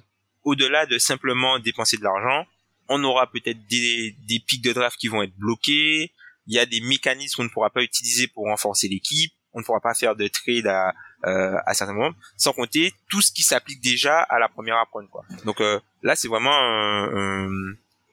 au-delà 0.43 0.85
de 0.85 0.99
simplement 0.99 1.57
dépenser 1.57 1.97
de 1.97 2.03
l'argent, 2.03 2.45
on 2.87 3.03
aura 3.03 3.31
peut-être 3.31 3.65
des, 3.65 4.15
des 4.27 4.39
pics 4.39 4.63
de 4.63 4.71
draft 4.73 4.95
qui 4.99 5.07
vont 5.07 5.23
être 5.23 5.35
bloqués, 5.35 6.13
il 6.45 6.53
y 6.53 6.59
a 6.59 6.67
des 6.67 6.81
mécanismes 6.81 7.37
qu'on 7.37 7.43
ne 7.45 7.49
pourra 7.49 7.71
pas 7.71 7.81
utiliser 7.81 8.27
pour 8.27 8.45
renforcer 8.45 8.87
l'équipe, 8.87 9.33
on 9.53 9.59
ne 9.59 9.63
pourra 9.63 9.79
pas 9.79 9.95
faire 9.95 10.15
de 10.15 10.27
trade 10.27 10.67
à, 10.67 10.93
euh, 11.25 11.57
à 11.65 11.73
certains 11.73 11.93
moments, 11.93 12.15
sans 12.37 12.53
compter 12.53 12.93
tout 13.09 13.21
ce 13.21 13.31
qui 13.31 13.41
s'applique 13.41 13.81
déjà 13.81 14.19
à 14.19 14.37
la 14.37 14.47
première 14.47 14.77
apprendre 14.77 15.09
quoi. 15.09 15.25
Donc 15.45 15.61
euh, 15.61 15.79
là 16.03 16.15
c'est 16.15 16.27
vraiment 16.27 16.55
un, 16.55 17.49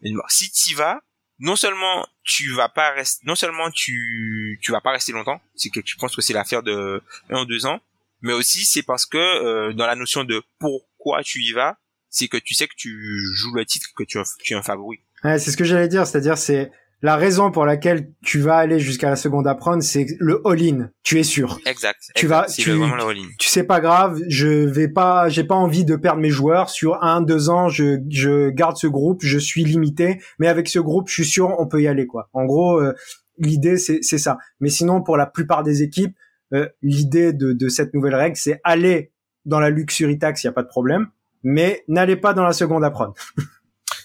une... 0.01 0.23
si 0.29 0.51
tu 0.51 0.75
vas, 0.75 1.03
non 1.39 1.57
seulement 1.57 2.07
tu 2.25 2.51
vas 2.53 2.71
pas 2.71 2.93
rester, 2.93 3.27
non 3.27 3.35
seulement 3.35 3.71
tu 3.71 4.59
tu 4.63 4.73
vas 4.73 4.81
pas 4.81 4.93
rester 4.93 5.13
longtemps, 5.13 5.43
c'est 5.55 5.69
que 5.69 5.81
tu 5.81 5.97
penses 5.97 6.17
que 6.17 6.23
c'est 6.23 6.33
l'affaire 6.33 6.63
de 6.63 7.03
un 7.29 7.43
ou 7.43 7.45
deux 7.45 7.67
ans, 7.67 7.83
mais 8.23 8.33
aussi 8.33 8.65
c'est 8.65 8.83
parce 8.83 9.07
que 9.07 9.19
euh, 9.19 9.73
dans 9.73 9.87
la 9.87 9.97
notion 9.97 10.25
de 10.25 10.43
pourquoi 10.59 11.23
tu 11.23 11.41
y 11.41 11.53
vas, 11.53 11.77
c'est 12.09 12.29
que 12.29 12.37
tu 12.37 12.55
sais 12.55 12.67
que 12.67 12.75
tu 12.77 12.91
joues 13.35 13.55
le 13.55 13.65
titre, 13.65 13.89
que 13.97 14.05
tu, 14.05 14.19
tu 14.43 14.53
es 14.53 14.57
un 14.57 14.63
favori. 14.63 14.99
Ouais, 15.25 15.39
c'est 15.39 15.51
ce 15.51 15.57
que 15.57 15.65
j'allais 15.65 15.89
dire, 15.89 16.07
c'est-à-dire 16.07 16.37
c'est 16.39 16.71
la 17.03 17.17
raison 17.17 17.51
pour 17.51 17.67
laquelle 17.67 18.13
tu 18.25 18.39
vas 18.39 18.59
aller 18.59 18.79
jusqu'à 18.79 19.11
la 19.11 19.17
seconde 19.17 19.49
à 19.49 19.57
prendre, 19.57 19.83
c'est 19.83 20.07
le 20.21 20.41
all-in. 20.45 20.91
Tu 21.03 21.19
es 21.19 21.25
sûr. 21.25 21.59
Exact. 21.67 21.99
Tu 22.15 22.29
vas, 22.29 22.47
tu, 22.47 22.71
vraiment 22.71 22.95
le 22.95 23.03
all-in. 23.03 23.29
Tu 23.41 23.49
sais 23.49 23.65
pas 23.65 23.81
grave, 23.81 24.21
je 24.29 24.47
vais 24.47 24.87
pas, 24.87 25.29
j'ai 25.29 25.43
pas 25.43 25.57
envie 25.57 25.85
de 25.85 25.97
perdre 25.97 26.21
mes 26.21 26.31
joueurs 26.31 26.71
sur 26.71 27.03
un, 27.03 27.21
deux 27.21 27.51
ans. 27.51 27.69
Je, 27.69 27.99
je 28.09 28.51
garde 28.51 28.77
ce 28.77 28.87
groupe, 28.87 29.21
je 29.25 29.39
suis 29.39 29.65
limité, 29.65 30.21
mais 30.39 30.47
avec 30.47 30.69
ce 30.69 30.79
groupe, 30.79 31.09
je 31.09 31.15
suis 31.15 31.27
sûr, 31.27 31.57
on 31.59 31.67
peut 31.67 31.83
y 31.83 31.89
aller 31.89 32.07
quoi. 32.07 32.29
En 32.35 32.45
gros, 32.45 32.81
euh, 32.81 32.95
l'idée 33.39 33.79
c'est, 33.79 33.99
c'est 34.03 34.19
ça. 34.19 34.39
Mais 34.61 34.69
sinon, 34.69 35.03
pour 35.03 35.17
la 35.17 35.27
plupart 35.27 35.65
des 35.65 35.83
équipes, 35.83 36.17
euh, 36.53 36.69
l'idée 36.83 37.33
de, 37.33 37.53
de, 37.53 37.69
cette 37.69 37.95
nouvelle 37.95 38.15
règle, 38.15 38.37
c'est 38.37 38.61
aller 38.65 39.13
dans 39.45 39.61
la 39.61 39.71
luxury 39.71 40.19
tax, 40.19 40.45
il 40.45 40.47
y 40.47 40.51
a 40.51 40.53
pas 40.53 40.63
de 40.63 40.69
problème, 40.69 41.09
mais 41.43 41.85
n'allez 41.89 42.17
pas 42.17 42.35
dans 42.35 42.45
la 42.45 42.53
seconde 42.53 42.85
apron. 42.85 43.15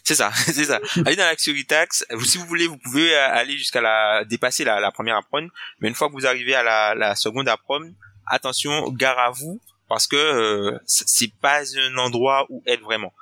c'est 0.04 0.16
ça, 0.16 0.32
c'est 0.36 0.66
ça. 0.66 0.80
Allez 1.06 1.16
dans 1.16 1.24
la 1.24 1.32
luxury 1.32 1.66
tax. 1.66 2.06
Si 2.24 2.38
vous 2.38 2.46
voulez, 2.46 2.68
vous 2.68 2.78
pouvez 2.78 3.14
euh, 3.14 3.30
aller 3.32 3.58
jusqu'à 3.58 3.82
la 3.82 4.24
dépasser 4.26 4.64
la, 4.64 4.80
la 4.80 4.92
première 4.92 5.18
apron, 5.18 5.48
mais 5.80 5.88
une 5.88 5.96
fois 5.96 6.08
que 6.08 6.14
vous 6.14 6.26
arrivez 6.26 6.56
à 6.56 6.64
la, 6.64 6.96
la 6.96 7.16
seconde 7.16 7.48
apron, 7.48 7.94
attention, 8.26 8.90
gare 8.92 9.20
à 9.20 9.32
vous 9.32 9.60
parce 9.88 10.08
que 10.08 10.16
euh, 10.16 10.78
c'est 10.86 11.32
pas 11.42 11.62
un 11.78 11.98
endroit 11.98 12.46
où 12.50 12.62
être 12.68 12.84
vraiment. 12.84 13.14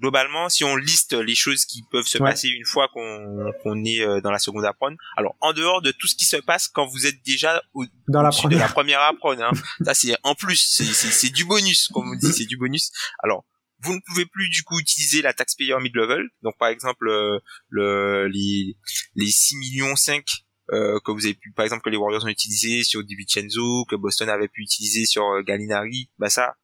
Globalement, 0.00 0.48
si 0.48 0.64
on 0.64 0.76
liste 0.76 1.12
les 1.14 1.34
choses 1.34 1.64
qui 1.64 1.82
peuvent 1.90 2.06
se 2.06 2.18
passer 2.18 2.48
une 2.48 2.64
fois 2.64 2.88
qu'on 2.92 3.84
est 3.84 4.00
euh, 4.00 4.20
dans 4.20 4.30
la 4.30 4.38
seconde 4.38 4.64
apron, 4.64 4.96
alors 5.16 5.36
en 5.40 5.52
dehors 5.52 5.82
de 5.82 5.90
tout 5.90 6.06
ce 6.06 6.14
qui 6.14 6.24
se 6.24 6.36
passe 6.36 6.68
quand 6.68 6.86
vous 6.86 7.06
êtes 7.06 7.22
déjà 7.24 7.62
au, 7.74 7.84
dans 8.08 8.22
la 8.22 8.30
première. 8.30 8.58
de 8.58 8.62
la 8.62 8.68
première 8.68 9.00
apron, 9.02 9.40
hein, 9.40 9.50
ça 9.84 9.94
c'est 9.94 10.16
en 10.22 10.34
plus, 10.34 10.56
c'est 10.56 11.32
du 11.32 11.44
bonus, 11.44 11.88
comme 11.88 12.10
on 12.10 12.16
dit, 12.16 12.32
c'est 12.32 12.46
du 12.46 12.56
bonus. 12.56 12.90
Alors 13.22 13.44
vous 13.80 13.94
ne 13.94 14.00
pouvez 14.06 14.26
plus 14.26 14.48
du 14.48 14.62
coup 14.62 14.78
utiliser 14.80 15.22
la 15.22 15.32
taxpayer 15.32 15.76
mid-level. 15.80 16.28
Donc 16.42 16.56
par 16.58 16.68
exemple 16.68 17.08
euh, 17.08 17.38
le, 17.68 18.26
les, 18.28 18.76
les 19.14 19.30
6 19.30 19.56
millions 19.56 19.96
5 19.96 20.24
euh, 20.72 20.98
que 21.04 21.12
vous 21.12 21.24
avez 21.24 21.34
pu 21.34 21.52
par 21.52 21.64
exemple 21.64 21.82
que 21.82 21.90
les 21.90 21.96
Warriors 21.96 22.24
ont 22.24 22.28
utilisé 22.28 22.82
sur 22.82 23.02
DiVincenzo, 23.02 23.84
que 23.86 23.96
Boston 23.96 24.28
avait 24.28 24.48
pu 24.48 24.62
utiliser 24.62 25.06
sur 25.06 25.24
euh, 25.24 25.42
Gallinari, 25.42 26.10
bah 26.18 26.28
ça 26.28 26.56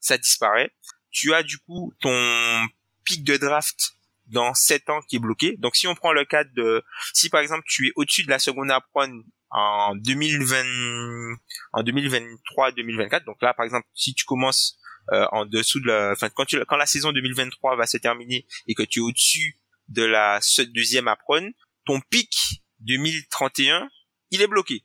ça 0.00 0.18
disparaît 0.18 0.70
tu 1.16 1.32
as 1.32 1.42
du 1.42 1.58
coup 1.58 1.94
ton 2.00 2.66
pic 3.04 3.24
de 3.24 3.38
draft 3.38 3.94
dans 4.26 4.52
7 4.52 4.90
ans 4.90 5.00
qui 5.08 5.16
est 5.16 5.18
bloqué. 5.18 5.56
Donc 5.56 5.74
si 5.74 5.86
on 5.86 5.94
prend 5.94 6.12
le 6.12 6.26
cas 6.26 6.44
de 6.44 6.84
si 7.14 7.30
par 7.30 7.40
exemple 7.40 7.64
tu 7.66 7.88
es 7.88 7.92
au-dessus 7.96 8.24
de 8.24 8.30
la 8.30 8.38
seconde 8.38 8.70
apron 8.70 9.24
en 9.50 9.94
2020 9.96 11.36
en 11.72 11.82
2023 11.82 12.72
2024 12.72 13.24
donc 13.24 13.40
là 13.40 13.54
par 13.54 13.64
exemple 13.64 13.86
si 13.94 14.12
tu 14.12 14.24
commences 14.24 14.76
euh, 15.12 15.24
en 15.30 15.46
dessous 15.46 15.78
de 15.80 15.86
la 15.86 16.10
enfin 16.12 16.28
quand 16.28 16.44
tu 16.44 16.62
quand 16.66 16.76
la 16.76 16.86
saison 16.86 17.12
2023 17.12 17.76
va 17.76 17.86
se 17.86 17.96
terminer 17.96 18.44
et 18.66 18.74
que 18.74 18.82
tu 18.82 18.98
es 18.98 19.02
au-dessus 19.02 19.56
de 19.88 20.02
la 20.02 20.40
deuxième 20.74 21.08
apron 21.08 21.48
ton 21.86 22.00
pic 22.10 22.62
2031 22.80 23.88
il 24.32 24.42
est 24.42 24.48
bloqué. 24.48 24.84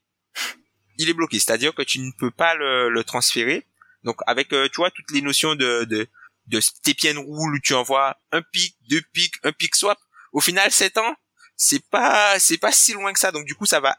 Il 0.97 1.09
est 1.09 1.13
bloqué. 1.13 1.39
C'est-à-dire 1.39 1.73
que 1.73 1.81
tu 1.81 1.99
ne 1.99 2.11
peux 2.19 2.31
pas 2.31 2.53
le, 2.53 3.03
transférer. 3.03 3.65
Donc 4.03 4.17
avec 4.27 4.53
euh, 4.53 4.67
tu 4.69 4.77
vois 4.77 4.91
toutes 4.91 5.11
les 5.11 5.21
notions 5.21 5.55
de 5.55 6.07
de 6.51 6.59
Stepien 6.59 7.17
Roule 7.17 7.55
où 7.55 7.59
tu 7.59 7.73
envoies 7.73 8.15
un 8.31 8.41
pic, 8.41 8.75
deux 8.89 9.01
pics, 9.13 9.35
un 9.43 9.51
pic 9.51 9.75
swap. 9.75 9.97
Au 10.33 10.41
final, 10.41 10.71
7 10.71 10.97
ans, 10.97 11.15
c'est 11.55 11.83
pas, 11.89 12.39
c'est 12.39 12.57
pas 12.57 12.71
si 12.71 12.93
loin 12.93 13.13
que 13.13 13.19
ça. 13.19 13.31
Donc, 13.31 13.45
du 13.45 13.55
coup, 13.55 13.65
ça 13.65 13.79
va 13.79 13.97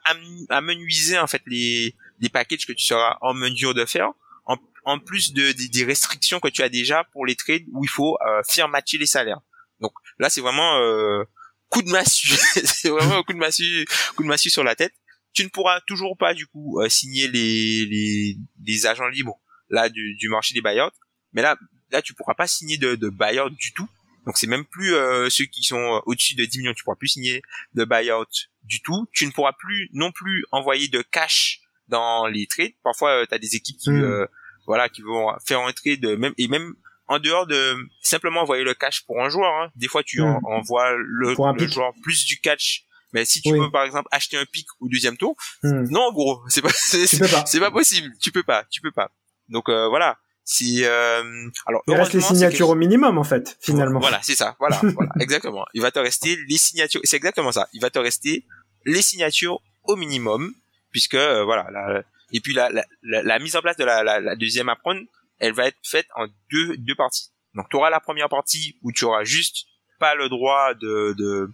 amenuiser, 0.51 1.19
en 1.19 1.27
fait, 1.27 1.43
les, 1.47 1.97
les 2.21 2.29
packages 2.29 2.67
que 2.67 2.73
tu 2.73 2.85
seras 2.85 3.19
en 3.21 3.35
mesure 3.35 3.75
de 3.75 3.85
faire. 3.85 4.11
En, 4.47 4.57
en 4.85 4.99
plus 4.99 5.33
de, 5.33 5.53
des 5.53 5.85
restrictions 5.85 6.41
que 6.41 6.49
tu 6.49 6.63
as 6.63 6.69
déjà 6.69 7.05
pour 7.13 7.27
les 7.27 7.37
trades 7.37 7.65
où 7.73 7.85
il 7.85 7.91
faut 7.91 8.19
euh, 8.27 8.43
faire 8.49 8.69
matcher 8.69 8.99
les 8.99 9.07
salaires. 9.07 9.41
Donc, 9.81 9.93
là, 10.19 10.29
c'est 10.29 10.41
vraiment, 10.41 10.79
euh, 10.79 11.25
coup 11.69 11.83
de 11.83 11.91
massue. 11.91 12.29
c'est 12.65 12.91
vraiment 12.91 13.19
un 13.19 13.23
coup 13.23 13.33
de 13.33 13.39
massue, 13.39 13.87
coup 14.17 14.23
de 14.23 14.29
massue 14.29 14.51
sur 14.51 14.63
la 14.63 14.77
tête. 14.77 14.93
Tu 15.33 15.45
ne 15.45 15.49
pourras 15.49 15.81
toujours 15.87 16.19
pas 16.19 16.35
du 16.35 16.47
coup 16.47 16.81
euh, 16.81 16.91
signer 16.91 17.27
les, 17.29 17.87
les, 17.87 18.37
les 18.63 18.87
agents 18.87 19.09
libres 19.09 19.41
là 19.71 19.89
du, 19.89 20.15
du 20.17 20.29
marché 20.29 20.53
des 20.53 20.61
buyouts. 20.61 20.91
Mais 21.33 21.41
là, 21.41 21.57
là 21.93 22.03
tu 22.03 22.15
pourras 22.15 22.35
pas 22.35 22.47
signer 22.47 22.79
de, 22.79 22.95
de 22.97 23.09
buyout 23.09 23.51
du 23.51 23.73
tout. 23.73 23.89
Donc 24.27 24.37
c'est 24.39 24.47
même 24.47 24.65
plus 24.65 24.95
euh, 24.95 25.29
ceux 25.31 25.45
qui 25.47 25.63
sont 25.65 25.77
euh, 25.97 26.01
au-dessus 26.07 26.35
de 26.35 26.45
10 26.45 26.59
millions, 26.59 26.75
tu 26.75 26.85
pourras 26.85 26.97
plus 26.97 27.09
signer 27.09 27.43
de 27.75 27.85
buyout 27.85 28.25
du 28.65 28.81
tout. 28.83 29.07
Tu 29.13 29.27
ne 29.27 29.33
pourras 29.33 29.53
plus 29.53 29.89
non 29.93 30.13
plus 30.13 30.45
envoyer 30.53 30.89
de 30.89 31.03
cash 31.03 31.61
dans 31.89 32.27
les 32.27 32.47
trades. 32.47 32.73
Parfois, 32.85 33.27
tu 33.27 33.35
as 33.35 33.39
des 33.39 33.57
équipes 33.57 33.77
qui, 33.79 33.91
Hmm. 33.91 34.27
voilà, 34.67 34.89
qui 34.89 35.03
vont 35.03 35.33
faire 35.45 35.61
entrer 35.61 35.97
de 35.97 36.15
même 36.17 36.35
et 36.39 36.47
même 36.49 36.75
en 37.09 37.19
dehors 37.19 37.47
de 37.49 37.77
simplement 38.01 38.43
envoyer 38.43 38.63
le 38.65 38.75
cash 38.75 39.05
pour 39.05 39.21
un 39.23 39.29
joueur. 39.29 39.53
Hein. 39.61 39.71
Des 39.75 39.89
fois, 39.89 40.03
tu 40.05 40.21
Hmm. 40.23 40.39
en- 40.45 40.59
envoies 40.59 40.95
le, 40.97 41.35
Pour 41.35 41.49
un 41.49 41.53
le 41.55 41.67
joueur 41.69 41.93
plus 42.03 42.25
du 42.25 42.39
catch. 42.41 42.85
Mais 43.13 43.25
si 43.27 43.43
tu 43.43 43.53
Oui. 43.53 43.59
veux 43.59 43.71
par 43.71 43.83
exemple 43.83 44.09
acheter 44.13 44.39
un 44.39 44.47
pick 44.47 44.67
au 44.81 44.89
deuxième 44.89 45.17
tour, 45.19 45.37
Hmm. 45.65 45.83
non 45.91 46.13
gros, 46.13 46.41
c'est 46.49 46.63
pas 46.63 46.71
c'est 46.75 47.19
pas. 47.19 47.43
pas 47.43 47.71
possible. 47.73 48.09
Tu 48.23 48.31
peux 48.31 48.45
pas, 48.45 48.65
tu 48.71 48.81
peux 48.81 48.93
pas. 48.93 49.11
Donc 49.49 49.69
euh, 49.69 49.89
voilà, 49.89 50.17
c'est 50.45 50.85
euh, 50.85 51.23
alors 51.67 51.83
Il 51.87 51.95
reste 51.95 52.15
les 52.15 52.21
signatures 52.21 52.69
au 52.69 52.75
minimum 52.75 53.17
en 53.19 53.25
fait, 53.25 53.57
finalement. 53.61 54.01
Voilà, 54.01 54.19
c'est 54.23 54.35
ça. 54.35 54.57
Voilà, 54.59 54.81
voilà, 54.95 55.13
exactement. 55.21 55.65
Il 55.75 55.83
va 55.83 55.91
te 55.91 55.99
rester 55.99 56.37
les 56.49 56.57
signatures. 56.57 57.01
C'est 57.05 57.17
exactement 57.17 57.53
ça. 57.53 57.69
Il 57.73 57.81
va 57.81 57.91
te 57.91 57.99
rester 57.99 58.45
les 58.85 59.03
signatures 59.03 59.61
au 59.85 59.97
minimum, 59.97 60.53
puisque 60.91 61.15
euh, 61.15 61.45
voilà. 61.45 61.69
La, 61.71 62.03
et 62.33 62.41
puis 62.41 62.55
la, 62.55 62.71
la, 62.71 62.85
la, 63.03 63.23
la 63.23 63.39
mise 63.39 63.55
en 63.55 63.61
place 63.61 63.77
de 63.77 63.85
la, 63.85 64.37
deuxième 64.37 64.69
apprendre, 64.69 65.01
elle 65.39 65.53
va 65.53 65.67
être 65.67 65.79
faite 65.85 66.07
en 66.17 66.27
deux 66.51 66.77
deux 66.77 66.95
parties. 66.97 67.31
Donc 67.55 67.69
tu 67.71 67.77
auras 67.77 67.91
la 67.91 68.01
première 68.01 68.29
partie 68.29 68.79
où 68.83 68.91
tu 68.91 69.05
auras 69.05 69.25
juste 69.25 69.67
pas 70.01 70.15
le 70.17 70.29
droit 70.29 70.75
de 70.75 71.15
de 71.17 71.51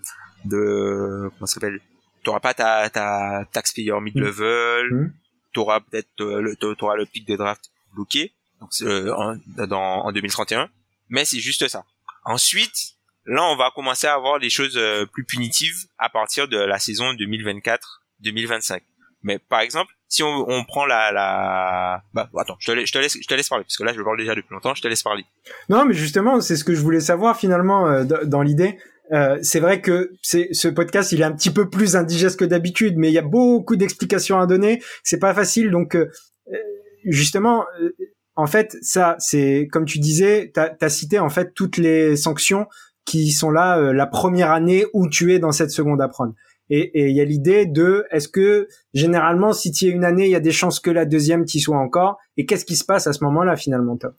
de 0.46 1.31
comment 1.35 1.46
ça 1.46 1.55
s'appelle? 1.55 1.81
Tu 2.22 2.31
auras 2.31 2.40
pas 2.40 2.55
ta 2.55 2.88
ta 2.88 3.44
taxpayer 3.53 4.01
mid 4.01 4.16
level. 4.16 4.88
Mhm. 4.90 5.12
Tu 5.53 5.61
auras 5.61 5.81
peut-être 5.81 6.20
euh, 6.20 6.40
le 6.40 6.57
t'auras 6.57 6.96
le 6.96 7.05
pic 7.05 7.27
de 7.27 7.37
draft 7.37 7.70
bloqué. 7.94 8.33
Donc 8.61 8.71
euh, 8.83 9.12
en, 9.14 9.37
dans 9.66 10.05
en 10.05 10.12
2031. 10.12 10.68
Mais 11.09 11.25
c'est 11.25 11.40
juste 11.40 11.66
ça. 11.68 11.85
Ensuite, 12.25 12.97
là, 13.25 13.44
on 13.44 13.57
va 13.57 13.71
commencer 13.75 14.07
à 14.07 14.14
avoir 14.14 14.38
des 14.40 14.51
choses 14.51 14.77
euh, 14.77 15.07
plus 15.07 15.25
punitives 15.25 15.87
à 15.99 16.09
partir 16.09 16.49
de 16.49 16.59
la 16.59 16.79
saison 16.79 17.12
2024-2025. 17.14 18.81
Mais 19.23 19.38
par 19.38 19.61
exemple, 19.61 19.92
si 20.09 20.23
on, 20.23 20.49
on 20.49 20.64
prend 20.64 20.87
la, 20.87 21.12
la, 21.12 22.03
bah 22.14 22.31
attends, 22.37 22.57
je 22.61 22.73
te, 22.73 22.87
je 22.87 22.92
te 22.92 22.99
laisse, 22.99 23.16
je 23.21 23.27
te 23.27 23.35
laisse 23.35 23.49
parler 23.49 23.64
parce 23.64 23.77
que 23.77 23.85
là, 23.85 23.92
je 23.92 24.01
parle 24.03 24.18
déjà 24.18 24.35
depuis 24.35 24.53
longtemps. 24.53 24.75
Je 24.75 24.83
te 24.83 24.88
laisse 24.88 25.03
parler. 25.03 25.25
Non, 25.68 25.85
mais 25.85 25.94
justement, 25.94 26.40
c'est 26.40 26.57
ce 26.57 26.64
que 26.64 26.75
je 26.75 26.81
voulais 26.81 27.01
savoir 27.01 27.37
finalement 27.38 27.88
euh, 27.88 28.05
dans 28.05 28.42
l'idée. 28.42 28.79
Euh, 29.12 29.38
c'est 29.42 29.61
vrai 29.61 29.81
que 29.81 30.12
c'est 30.23 30.49
ce 30.53 30.68
podcast, 30.68 31.12
il 31.12 31.21
est 31.21 31.25
un 31.25 31.33
petit 31.33 31.51
peu 31.51 31.71
plus 31.71 31.97
indigeste 31.97 32.38
que 32.38 32.44
d'habitude, 32.44 32.94
mais 32.97 33.09
il 33.09 33.14
y 33.14 33.18
a 33.18 33.23
beaucoup 33.23 33.77
d'explications 33.77 34.38
à 34.38 34.47
donner. 34.47 34.83
C'est 35.03 35.18
pas 35.18 35.35
facile, 35.35 35.71
donc 35.71 35.94
euh, 35.94 36.11
euh, 36.53 36.57
justement, 37.05 37.64
euh, 37.81 37.94
en 38.38 38.46
fait, 38.46 38.77
ça, 38.83 39.16
c'est 39.18 39.68
comme 39.72 39.85
tu 39.85 39.98
disais, 39.98 40.51
t'as 40.55 40.70
as 40.81 40.88
cité 40.88 41.18
en 41.18 41.29
fait 41.29 41.53
toutes 41.55 41.77
les 41.77 42.16
sanctions 42.16 42.66
qui 43.05 43.33
sont 43.33 43.51
là 43.51 43.79
euh, 43.79 43.92
la 43.92 44.07
première 44.07 44.51
année 44.53 44.87
où 44.94 45.09
tu 45.09 45.35
es 45.35 45.38
dans 45.38 45.53
cette 45.53 45.70
seconde 45.72 46.01
apprendre. 46.01 46.35
Et 46.70 46.83
et 46.98 47.09
il 47.09 47.16
y 47.16 47.20
a 47.20 47.24
l'idée 47.24 47.66
de 47.66 48.05
est-ce 48.11 48.29
que 48.29 48.68
généralement 48.94 49.53
si 49.53 49.72
tu 49.72 49.87
y 49.87 49.88
es 49.88 49.90
une 49.90 50.05
année, 50.05 50.27
il 50.27 50.31
y 50.31 50.37
a 50.37 50.40
des 50.40 50.53
chances 50.53 50.79
que 50.81 50.90
la 50.90 51.05
deuxième 51.05 51.44
t'y 51.44 51.61
soit 51.61 51.79
encore? 51.79 52.18
Et 52.37 52.46
qu'est-ce 52.46 52.64
qui 52.64 52.77
se 52.77 52.85
passe 52.85 53.07
à 53.07 53.12
ce 53.12 53.24
moment-là 53.24 53.57
finalement, 53.57 53.96
Tom? 53.96 54.12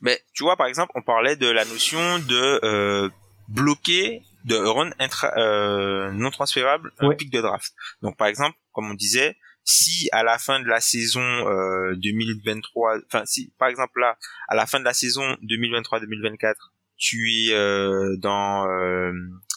Mais 0.00 0.20
tu 0.34 0.44
vois, 0.44 0.56
par 0.56 0.66
exemple, 0.68 0.92
on 0.94 1.02
parlait 1.02 1.36
de 1.36 1.48
la 1.50 1.64
notion 1.64 1.98
de 2.28 2.60
euh, 2.64 3.08
bloquer, 3.48 4.22
de 4.44 4.56
run 4.56 4.90
intra, 5.00 5.32
euh, 5.38 6.10
non 6.12 6.30
transférable 6.30 6.92
un 7.00 7.08
Ouais. 7.08 7.16
pic 7.16 7.30
de 7.32 7.40
draft. 7.40 7.72
Donc, 8.02 8.16
par 8.16 8.28
exemple, 8.28 8.56
comme 8.72 8.90
on 8.90 8.94
disait, 8.94 9.34
si 9.68 10.08
à 10.12 10.22
la 10.22 10.38
fin 10.38 10.60
de 10.60 10.66
la 10.66 10.80
saison 10.80 11.20
euh, 11.20 11.94
2023, 11.96 12.98
enfin 13.06 13.24
si 13.26 13.52
par 13.58 13.68
exemple 13.68 14.00
là, 14.00 14.16
à 14.48 14.54
la 14.54 14.64
fin 14.64 14.78
de 14.78 14.84
la 14.84 14.94
saison 14.94 15.36
2023-2024, 15.42 16.54
tu 16.96 17.30
es 17.32 17.52
euh, 17.52 18.16
dans 18.18 18.66
euh, 18.70 19.12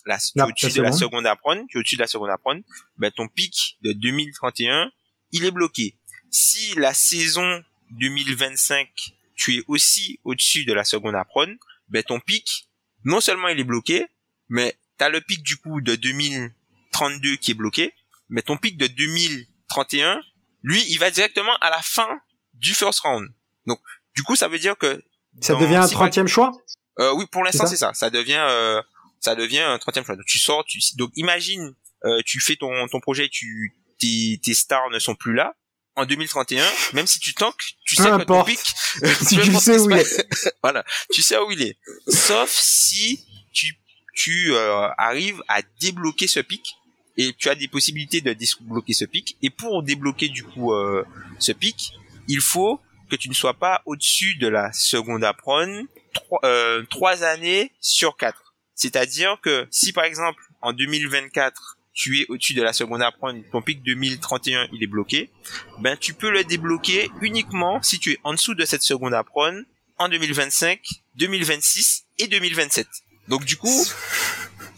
la, 0.06 0.18
tu 0.18 0.32
es 0.36 0.40
La- 0.40 0.48
au-dessus 0.48 0.72
de 0.78 0.82
la 0.82 0.92
seconde. 0.92 1.26
apprendre, 1.28 1.62
tu 1.70 1.78
es 1.78 1.80
au-dessus 1.80 1.96
de 1.96 2.02
la 2.02 2.08
seconde 2.08 2.32
apprendre, 2.32 2.62
ben 2.98 3.12
ton 3.12 3.28
pic 3.28 3.78
de 3.84 3.94
2031, 3.94 4.92
il 5.32 5.46
est 5.46 5.52
bloqué. 5.52 5.96
Si 6.32 6.74
la 6.76 6.94
saison 6.94 7.64
2025, 7.92 8.88
tu 9.36 9.58
es 9.58 9.64
aussi 9.68 10.20
au-dessus 10.24 10.66
de 10.66 10.74
la 10.74 10.84
seconde 10.84 11.16
apprendre, 11.16 11.54
ben 11.88 12.02
ton 12.04 12.20
pic, 12.20 12.68
non 13.06 13.22
seulement 13.22 13.48
il 13.48 13.60
est 13.60 13.64
bloqué, 13.64 14.08
mais 14.50 14.76
t'as 14.98 15.10
le 15.10 15.22
pic 15.22 15.44
du 15.44 15.58
coup 15.58 15.82
de 15.82 15.96
2032 15.96 17.36
qui 17.38 17.52
est 17.52 17.56
bloqué, 17.56 17.94
mais 18.30 18.42
ton 18.42 18.58
pic 18.58 18.78
de 18.78 18.88
2031, 19.70 20.22
lui, 20.64 20.84
il 20.90 20.98
va 21.00 21.12
directement 21.12 21.56
à 21.62 21.70
la 21.70 21.82
fin 21.82 22.20
du 22.54 22.74
first 22.74 23.00
round. 23.02 23.28
Donc, 23.66 23.80
du 24.16 24.24
coup, 24.24 24.36
ça 24.36 24.48
veut 24.48 24.60
dire 24.60 24.78
que 24.78 25.02
Ça 25.42 25.56
devient 25.56 25.76
un 25.78 25.88
si 25.88 25.94
par- 25.94 26.02
trentième 26.02 26.28
choix? 26.28 26.52
Euh, 27.00 27.14
oui, 27.14 27.26
pour 27.32 27.44
l'instant 27.44 27.66
c'est 27.66 27.78
ça. 27.78 27.94
Ça 27.94 28.10
devient, 28.10 28.44
euh, 28.50 28.82
ça 29.22 29.36
devient 29.36 29.60
un 29.60 29.78
30e 29.78 30.04
choix. 30.06 30.16
Donc 30.18 30.26
tu 30.26 30.38
sors, 30.38 30.66
tu, 30.66 30.80
donc 30.98 31.12
imagine, 31.16 31.74
euh, 32.04 32.22
tu 32.26 32.42
fais 32.42 32.58
ton 32.58 32.88
ton 32.90 33.00
projet, 33.00 33.30
tu 33.30 33.78
tes, 34.00 34.40
tes 34.44 34.54
stars 34.54 34.90
ne 34.90 35.00
sont 35.00 35.16
plus 35.16 35.34
là. 35.34 35.56
En 35.96 36.06
2031, 36.06 36.64
même 36.94 37.08
si 37.08 37.20
tu 37.20 37.34
tankes, 37.34 37.62
tu 37.86 37.96
sais 37.96 38.04
que 38.04 38.24
ton 38.24 38.44
pic, 38.44 38.60
Si 39.22 39.36
peu 39.38 39.44
tu 39.44 39.54
sais 39.56 39.78
où 39.80 39.90
il 39.90 39.98
passe. 39.98 40.22
voilà, 40.64 40.84
tu 41.14 41.22
sais 41.22 41.38
où 41.38 41.52
il 41.52 41.62
est. 41.62 41.78
Sauf 42.08 42.50
si 42.50 43.26
tu 43.54 43.76
tu 44.14 44.54
euh, 44.54 44.90
arrives 44.98 45.42
à 45.48 45.62
débloquer 45.80 46.28
ce 46.28 46.42
pic 46.42 46.76
et 47.20 47.34
tu 47.38 47.50
as 47.50 47.56
des 47.56 47.68
possibilités 47.68 48.22
de 48.22 48.32
débloquer 48.32 48.94
ce 48.94 49.04
pic. 49.04 49.38
Et 49.42 49.50
pour 49.50 49.84
débloquer 49.84 50.30
du 50.30 50.46
coup 50.46 50.74
euh, 50.74 51.04
ce 51.38 51.52
pic, 51.52 51.92
il 52.30 52.40
faut 52.40 52.80
que 53.12 53.18
tu 53.18 53.28
ne 53.28 53.34
sois 53.34 53.56
pas 53.56 53.82
au-dessus 53.86 54.36
de 54.36 54.48
la 54.48 54.72
seconde 54.72 55.26
apprendre 55.26 55.84
trois, 56.14 56.40
euh, 56.46 56.82
trois 56.90 57.24
années 57.24 57.74
sur 57.82 58.16
quatre. 58.16 58.56
C'est-à-dire 58.74 59.38
que 59.42 59.68
si 59.70 59.92
par 59.92 60.06
exemple 60.06 60.42
en 60.62 60.72
2024 60.72 61.78
tu 61.94 62.22
es 62.22 62.26
au-dessus 62.30 62.54
de 62.54 62.64
la 62.64 62.72
seconde 62.72 63.02
apprendre, 63.02 63.42
ton 63.52 63.62
pic 63.62 63.84
2031 63.84 64.70
il 64.72 64.82
est 64.82 64.88
bloqué, 64.88 65.30
ben 65.80 65.98
tu 65.98 66.14
peux 66.14 66.32
le 66.32 66.46
débloquer 66.46 67.12
uniquement 67.20 67.82
si 67.82 68.00
tu 68.00 68.14
es 68.14 68.20
en 68.24 68.32
dessous 68.32 68.56
de 68.56 68.64
cette 68.64 68.84
seconde 68.84 69.14
apprendre 69.14 69.60
en 69.98 70.08
2025, 70.08 70.80
2026 71.16 72.06
et 72.20 72.28
2027. 72.28 72.88
Donc 73.28 73.44
du 73.44 73.58
coup, 73.58 73.86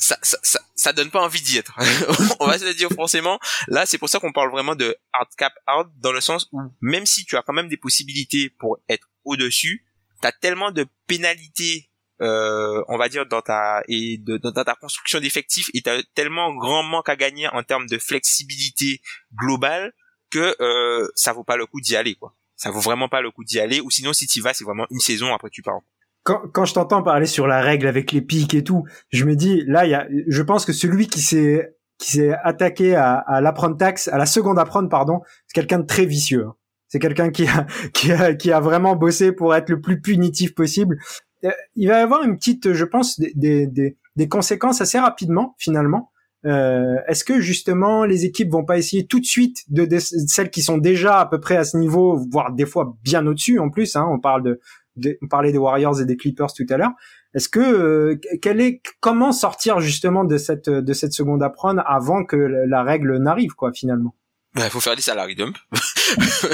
ça, 0.01 0.17
ça, 0.23 0.37
ça, 0.41 0.59
ça 0.75 0.93
donne 0.93 1.11
pas 1.11 1.21
envie 1.21 1.41
d'y 1.41 1.57
être. 1.57 1.77
On 2.39 2.47
va 2.47 2.57
se 2.57 2.65
le 2.65 2.73
dire 2.73 2.89
forcément. 2.89 3.39
Là, 3.67 3.85
c'est 3.85 3.99
pour 3.99 4.09
ça 4.09 4.19
qu'on 4.19 4.33
parle 4.33 4.51
vraiment 4.51 4.75
de 4.75 4.97
hard 5.13 5.29
cap 5.37 5.53
hard 5.67 5.91
dans 5.99 6.11
le 6.11 6.21
sens 6.21 6.49
où 6.51 6.59
même 6.81 7.05
si 7.05 7.23
tu 7.23 7.37
as 7.37 7.43
quand 7.43 7.53
même 7.53 7.69
des 7.69 7.77
possibilités 7.77 8.49
pour 8.49 8.79
être 8.89 9.07
au-dessus, 9.23 9.85
t'as 10.19 10.31
tellement 10.31 10.71
de 10.71 10.87
pénalités, 11.05 11.91
euh, 12.21 12.83
on 12.87 12.97
va 12.97 13.09
dire 13.09 13.27
dans 13.27 13.41
ta 13.41 13.83
et 13.87 14.17
de, 14.17 14.37
dans 14.37 14.51
ta 14.51 14.75
construction 14.75 15.19
d'effectifs 15.19 15.69
et 15.75 15.81
t'as 15.81 16.01
tellement 16.15 16.53
grand 16.55 16.81
manque 16.81 17.09
à 17.09 17.15
gagner 17.15 17.47
en 17.49 17.61
termes 17.61 17.87
de 17.87 17.99
flexibilité 17.99 19.01
globale 19.35 19.93
que 20.31 20.55
euh, 20.61 21.07
ça 21.13 21.31
vaut 21.31 21.43
pas 21.43 21.57
le 21.57 21.67
coup 21.67 21.79
d'y 21.79 21.95
aller 21.95 22.15
quoi. 22.15 22.35
Ça 22.55 22.71
vaut 22.71 22.79
vraiment 22.79 23.09
pas 23.09 23.21
le 23.21 23.29
coup 23.29 23.43
d'y 23.43 23.59
aller 23.59 23.81
ou 23.81 23.91
sinon 23.91 24.13
si 24.13 24.25
tu 24.25 24.41
vas 24.41 24.55
c'est 24.55 24.63
vraiment 24.63 24.87
une 24.89 24.99
saison 24.99 25.31
après 25.33 25.51
tu 25.51 25.61
pars. 25.61 25.81
Quand, 26.23 26.41
quand 26.53 26.65
je 26.65 26.73
t'entends 26.73 27.03
parler 27.03 27.25
sur 27.25 27.47
la 27.47 27.61
règle 27.61 27.87
avec 27.87 28.11
les 28.11 28.21
pics 28.21 28.53
et 28.53 28.63
tout, 28.63 28.83
je 29.09 29.25
me 29.25 29.35
dis 29.35 29.63
là, 29.67 29.85
y 29.85 29.93
a, 29.93 30.07
je 30.27 30.41
pense 30.41 30.65
que 30.65 30.73
celui 30.73 31.07
qui 31.07 31.21
s'est 31.21 31.75
qui 31.97 32.11
s'est 32.11 32.33
attaqué 32.43 32.95
à, 32.95 33.13
à 33.13 33.41
l'apprendre 33.41 33.77
taxe, 33.77 34.07
à 34.07 34.17
la 34.17 34.25
seconde 34.25 34.57
apprendre 34.57 34.89
pardon, 34.89 35.21
c'est 35.47 35.53
quelqu'un 35.53 35.79
de 35.79 35.85
très 35.85 36.05
vicieux. 36.05 36.47
C'est 36.87 36.99
quelqu'un 36.99 37.29
qui 37.29 37.47
a, 37.47 37.65
qui 37.93 38.11
a 38.11 38.33
qui 38.33 38.51
a 38.51 38.59
vraiment 38.59 38.95
bossé 38.95 39.31
pour 39.31 39.55
être 39.55 39.69
le 39.69 39.81
plus 39.81 40.01
punitif 40.01 40.53
possible. 40.55 40.97
Euh, 41.43 41.51
il 41.75 41.87
va 41.87 41.99
y 41.99 42.01
avoir 42.01 42.23
une 42.23 42.37
petite, 42.37 42.73
je 42.73 42.85
pense, 42.85 43.19
des, 43.19 43.67
des, 43.67 43.97
des 44.15 44.27
conséquences 44.27 44.81
assez 44.81 44.99
rapidement 44.99 45.55
finalement. 45.57 46.11
Euh, 46.45 46.95
Est-ce 47.07 47.23
que 47.23 47.39
justement 47.39 48.03
les 48.03 48.25
équipes 48.25 48.51
vont 48.51 48.65
pas 48.65 48.77
essayer 48.77 49.05
tout 49.05 49.19
de 49.19 49.25
suite 49.25 49.63
de, 49.69 49.85
de 49.85 49.99
celles 49.99 50.49
qui 50.49 50.63
sont 50.63 50.77
déjà 50.77 51.19
à 51.19 51.25
peu 51.25 51.39
près 51.39 51.57
à 51.57 51.63
ce 51.63 51.77
niveau, 51.77 52.17
voire 52.31 52.51
des 52.51 52.65
fois 52.65 52.95
bien 53.03 53.25
au-dessus 53.27 53.59
en 53.59 53.69
plus. 53.69 53.95
Hein, 53.95 54.07
on 54.09 54.19
parle 54.19 54.43
de 54.43 54.59
de- 54.97 55.17
on 55.21 55.27
parlait 55.27 55.51
des 55.51 55.57
Warriors 55.57 56.01
et 56.01 56.05
des 56.05 56.17
Clippers 56.17 56.53
tout 56.53 56.65
à 56.69 56.77
l'heure. 56.77 56.91
Est-ce 57.33 57.47
que 57.47 57.59
euh, 57.59 58.19
quel 58.41 58.59
est 58.59 58.81
comment 58.99 59.31
sortir 59.31 59.79
justement 59.79 60.25
de 60.25 60.37
cette 60.37 60.69
de 60.69 60.93
cette 60.93 61.13
seconde 61.13 61.43
apprendre 61.43 61.81
avant 61.85 62.25
que 62.25 62.35
la, 62.35 62.83
règle 62.83 63.17
n'arrive 63.17 63.53
quoi 63.53 63.71
finalement? 63.71 64.15
Il 64.57 64.63
faut 64.63 64.81
faire 64.81 64.97
des 64.97 65.01
salary 65.01 65.35
dump. 65.35 65.55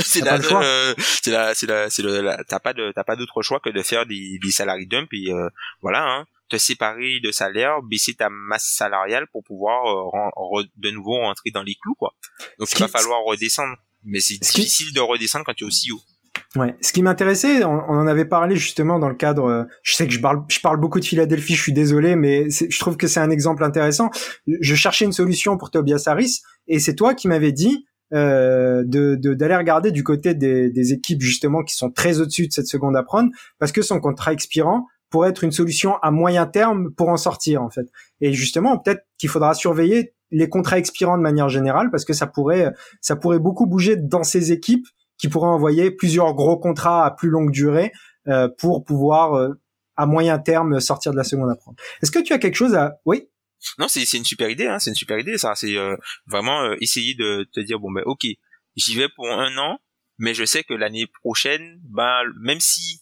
c'est 0.04 0.24
la, 0.24 0.36
euh, 0.36 0.94
c'est 1.00 1.32
la, 1.32 1.56
c'est 1.56 1.66
la, 1.66 1.90
c'est 1.90 2.04
le, 2.04 2.30
t'as 2.48 2.60
pas 2.60 2.74
de, 2.74 2.92
t'as 2.92 3.04
pas 3.04 3.16
d'autre 3.16 3.42
choix 3.42 3.60
que 3.60 3.72
de 3.72 3.82
faire 3.82 4.06
des, 4.06 4.38
des 4.44 4.52
salary 4.52 4.86
dump 4.86 5.10
et 5.14 5.34
euh, 5.34 5.50
voilà, 5.82 6.04
hein, 6.04 6.26
te 6.50 6.58
séparer 6.58 7.20
de 7.24 7.32
salaire, 7.32 7.82
baisser 7.84 8.14
ta 8.16 8.30
masse 8.30 8.66
salariale 8.76 9.26
pour 9.32 9.44
pouvoir 9.44 9.86
euh, 9.86 10.20
re- 10.36 10.70
de 10.78 10.90
nouveau 10.92 11.14
rentrer 11.20 11.52
dans 11.52 11.64
les 11.64 11.76
clous 11.82 11.96
quoi. 11.96 12.14
Donc 12.60 12.68
Ce 12.70 12.76
il 12.76 12.80
va 12.80 12.88
falloir 12.88 13.22
redescendre, 13.26 13.76
mais 14.04 14.20
c'est 14.20 14.44
ce 14.44 14.52
qui- 14.52 14.62
difficile 14.62 14.94
de 14.94 15.00
redescendre 15.02 15.46
quand 15.46 15.54
tu 15.54 15.64
es 15.64 15.68
aussi 15.68 15.92
haut. 15.92 16.00
Ouais. 16.56 16.76
Ce 16.82 16.94
qui 16.94 17.02
m'intéressait, 17.02 17.64
on, 17.66 17.70
en 17.90 18.08
avait 18.08 18.26
parlé 18.26 18.56
justement 18.56 19.00
dans 19.00 19.10
le 19.10 19.16
cadre. 19.16 19.46
euh, 19.46 19.64
Je 19.84 19.96
sais 19.96 20.08
que 20.08 20.14
je 20.14 20.20
parle, 20.20 20.44
je 20.50 20.60
parle 20.60 20.80
beaucoup 20.80 21.00
de 21.00 21.06
Philadelphie. 21.06 21.56
Je 21.56 21.62
suis 21.62 21.74
désolé, 21.74 22.16
mais 22.16 22.50
je 22.50 22.80
trouve 22.80 22.96
que 22.96 23.08
c'est 23.08 23.20
un 23.20 23.30
exemple 23.32 23.64
intéressant. 23.64 24.10
Je 24.48 24.76
cherchais 24.76 25.06
une 25.06 25.14
solution 25.14 25.58
pour 25.58 25.72
Tobias 25.72 26.04
Harris, 26.06 26.42
et 26.68 26.80
c'est 26.80 26.96
toi 26.96 27.14
qui 27.16 27.28
m'avais 27.28 27.52
dit 27.52 27.86
euh, 28.14 28.84
de 28.86 29.16
de- 29.16 29.34
d'aller 29.34 29.56
regarder 29.58 29.92
du 29.92 30.04
côté 30.04 30.34
des, 30.36 30.70
des 30.70 30.94
équipes 30.94 31.22
justement 31.22 31.64
qui 31.64 31.76
sont 31.76 31.92
très 31.92 32.22
au-dessus 32.22 32.48
de 32.48 32.54
cette 32.54 32.68
seconde 32.68 32.96
à 32.96 33.04
prendre, 33.04 33.30
parce 33.60 33.72
que 33.74 33.82
son 33.82 34.00
contrat 34.00 34.32
expirant 34.32 34.86
pourrait 35.10 35.30
être 35.30 35.44
une 35.44 35.52
solution 35.52 35.98
à 35.98 36.12
moyen 36.12 36.46
terme 36.46 36.92
pour 36.94 37.10
en 37.10 37.18
sortir 37.18 37.62
en 37.62 37.70
fait. 37.70 37.88
Et 38.22 38.34
justement, 38.34 38.78
peut-être 38.78 39.06
qu'il 39.18 39.30
faudra 39.30 39.54
surveiller 39.54 40.14
les 40.32 40.50
contrats 40.50 40.78
expirants 40.78 41.18
de 41.18 41.24
manière 41.24 41.50
générale, 41.50 41.90
parce 41.90 42.06
que 42.06 42.14
ça 42.14 42.28
pourrait 42.28 42.74
ça 43.02 43.16
pourrait 43.16 43.40
beaucoup 43.40 43.66
bouger 43.66 43.96
dans 43.96 44.24
ces 44.24 44.52
équipes 44.52 44.86
qui 45.18 45.30
pourraient 45.30 45.48
envoyer 45.48 45.92
plusieurs 45.92 46.34
gros 46.34 46.58
contrats 46.58 47.06
à 47.06 47.12
plus 47.12 47.30
longue 47.30 47.52
durée 47.52 47.92
euh, 48.28 48.50
pour 48.60 48.84
pouvoir 48.84 49.36
euh, 49.36 49.54
à 49.96 50.06
moyen 50.06 50.38
terme 50.38 50.80
sortir 50.80 51.12
de 51.12 51.18
la 51.18 51.24
seconde 51.24 51.50
à 51.50 51.56
prendre. 51.56 51.78
Est-ce 52.02 52.12
que 52.12 52.20
tu 52.20 52.34
as 52.34 52.40
quelque 52.40 52.56
chose 52.56 52.76
à 52.76 53.00
oui? 53.06 53.30
Non, 53.80 53.88
c'est 53.88 54.06
c'est 54.06 54.18
une 54.18 54.26
super 54.26 54.50
idée, 54.50 54.68
hein, 54.68 54.80
c'est 54.80 54.92
une 54.92 54.96
super 54.96 55.18
idée, 55.18 55.38
ça. 55.38 55.56
C'est 55.56 55.76
euh, 55.76 55.96
vraiment 56.28 56.62
euh, 56.62 56.76
essayer 56.82 57.16
de 57.16 57.48
te 57.54 57.60
dire 57.60 57.80
bon 57.80 57.92
ben 57.92 58.04
ok, 58.06 58.26
j'y 58.76 58.96
vais 58.96 59.08
pour 59.16 59.28
un 59.28 59.58
an, 59.58 59.80
mais 60.20 60.34
je 60.34 60.46
sais 60.46 60.64
que 60.64 60.74
l'année 60.74 61.08
prochaine, 61.22 61.80
ben 61.84 62.22
même 62.40 62.60
si 62.60 63.02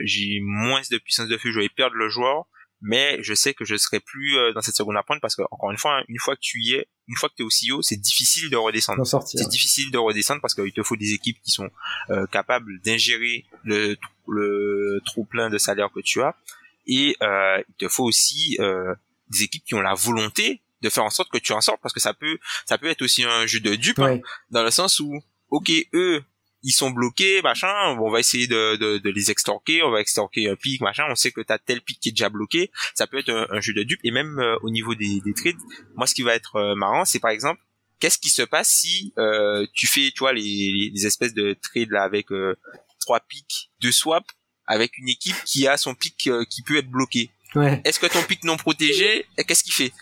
j'ai 0.00 0.40
moins 0.42 0.80
de 0.90 0.98
puissance 0.98 1.28
de 1.28 1.36
feu, 1.38 1.50
je 1.50 1.60
vais 1.60 1.68
perdre 1.68 1.96
le 1.96 2.08
joueur, 2.08 2.46
mais 2.82 3.22
je 3.22 3.34
sais 3.34 3.54
que 3.54 3.64
je 3.64 3.76
serai 3.76 4.00
plus 4.00 4.36
euh, 4.36 4.52
dans 4.52 4.60
cette 4.60 4.76
seconde 4.76 4.96
à 4.96 5.02
prendre 5.02 5.20
parce 5.20 5.34
que 5.34 5.42
encore 5.50 5.70
une 5.70 5.78
fois, 5.78 5.98
hein, 5.98 6.04
une 6.08 6.18
fois 6.18 6.36
que 6.36 6.40
tu 6.40 6.62
y 6.62 6.74
es, 6.74 6.88
une 7.08 7.16
fois 7.16 7.28
que 7.28 7.34
tu 7.34 7.42
es 7.42 7.46
aussi 7.46 7.72
haut, 7.72 7.82
c'est 7.82 7.96
difficile 7.96 8.50
de 8.50 8.56
redescendre. 8.56 8.98
C'est 9.38 9.48
difficile 9.48 9.90
de 9.90 9.98
redescendre 9.98 10.40
parce 10.40 10.54
qu'il 10.54 10.72
te 10.72 10.82
faut 10.82 10.96
des 10.96 11.12
équipes 11.14 11.40
qui 11.42 11.50
sont 11.50 11.70
euh, 12.10 12.26
capables 12.26 12.80
d'ingérer 12.82 13.44
le, 13.64 13.96
le 14.28 15.00
trop 15.06 15.24
plein 15.24 15.48
de 15.48 15.58
salaire 15.58 15.90
que 15.94 16.00
tu 16.00 16.20
as 16.22 16.36
et 16.86 17.16
euh, 17.22 17.62
il 17.68 17.74
te 17.76 17.88
faut 17.88 18.04
aussi 18.04 18.56
euh, 18.60 18.94
des 19.30 19.44
équipes 19.44 19.64
qui 19.64 19.74
ont 19.74 19.80
la 19.80 19.94
volonté 19.94 20.62
de 20.82 20.90
faire 20.90 21.04
en 21.04 21.10
sorte 21.10 21.30
que 21.30 21.38
tu 21.38 21.52
en 21.52 21.60
sortes 21.60 21.80
parce 21.82 21.94
que 21.94 22.00
ça 22.00 22.12
peut 22.12 22.38
ça 22.66 22.76
peut 22.78 22.86
être 22.88 23.02
aussi 23.02 23.24
un 23.24 23.46
jeu 23.46 23.60
de 23.60 23.74
dupe 23.74 23.98
hein, 23.98 24.20
dans 24.50 24.62
le 24.62 24.70
sens 24.70 25.00
où 25.00 25.20
ok 25.48 25.70
eux 25.94 26.22
ils 26.66 26.72
sont 26.72 26.90
bloqués 26.90 27.40
machin 27.42 27.94
bon, 27.94 28.08
on 28.08 28.10
va 28.10 28.20
essayer 28.20 28.46
de, 28.46 28.76
de, 28.76 28.98
de 28.98 29.10
les 29.10 29.30
extorquer 29.30 29.82
on 29.82 29.90
va 29.90 30.00
extorquer 30.00 30.50
un 30.50 30.56
pic 30.56 30.80
machin 30.80 31.04
on 31.08 31.14
sait 31.14 31.30
que 31.30 31.40
t'as 31.40 31.58
tel 31.58 31.80
pic 31.80 31.98
qui 32.00 32.10
est 32.10 32.12
déjà 32.12 32.28
bloqué 32.28 32.70
ça 32.94 33.06
peut 33.06 33.18
être 33.18 33.30
un, 33.30 33.46
un 33.50 33.60
jeu 33.60 33.72
de 33.72 33.82
dupe. 33.82 34.00
Et 34.04 34.10
même 34.10 34.38
euh, 34.38 34.56
au 34.62 34.70
niveau 34.70 34.94
des, 34.94 35.20
des 35.24 35.32
trades 35.32 35.56
moi 35.94 36.06
ce 36.06 36.14
qui 36.14 36.22
va 36.22 36.34
être 36.34 36.56
euh, 36.56 36.74
marrant 36.74 37.04
c'est 37.04 37.20
par 37.20 37.30
exemple 37.30 37.60
qu'est-ce 38.00 38.18
qui 38.18 38.30
se 38.30 38.42
passe 38.42 38.68
si 38.68 39.14
euh, 39.18 39.66
tu 39.72 39.86
fais 39.86 40.10
tu 40.10 40.18
vois 40.20 40.32
les, 40.32 40.90
les, 40.92 41.06
espèces 41.06 41.34
de 41.34 41.56
trades 41.62 41.90
là 41.90 42.02
avec 42.02 42.30
euh, 42.32 42.56
trois 43.00 43.20
pics 43.20 43.70
de 43.80 43.90
swap 43.90 44.24
avec 44.66 44.98
une 44.98 45.08
équipe 45.08 45.36
qui 45.44 45.66
a 45.66 45.76
son 45.76 45.94
pic 45.94 46.26
euh, 46.26 46.44
qui 46.44 46.62
peut 46.62 46.76
être 46.76 46.90
bloqué. 46.90 47.30
Ouais. 47.54 47.80
Est-ce 47.84 48.00
que 48.00 48.06
ton 48.06 48.22
pic 48.22 48.42
non 48.44 48.56
protégé 48.56 49.26
qu'est-ce 49.46 49.62
qu'il 49.62 49.72
fait? 49.72 49.92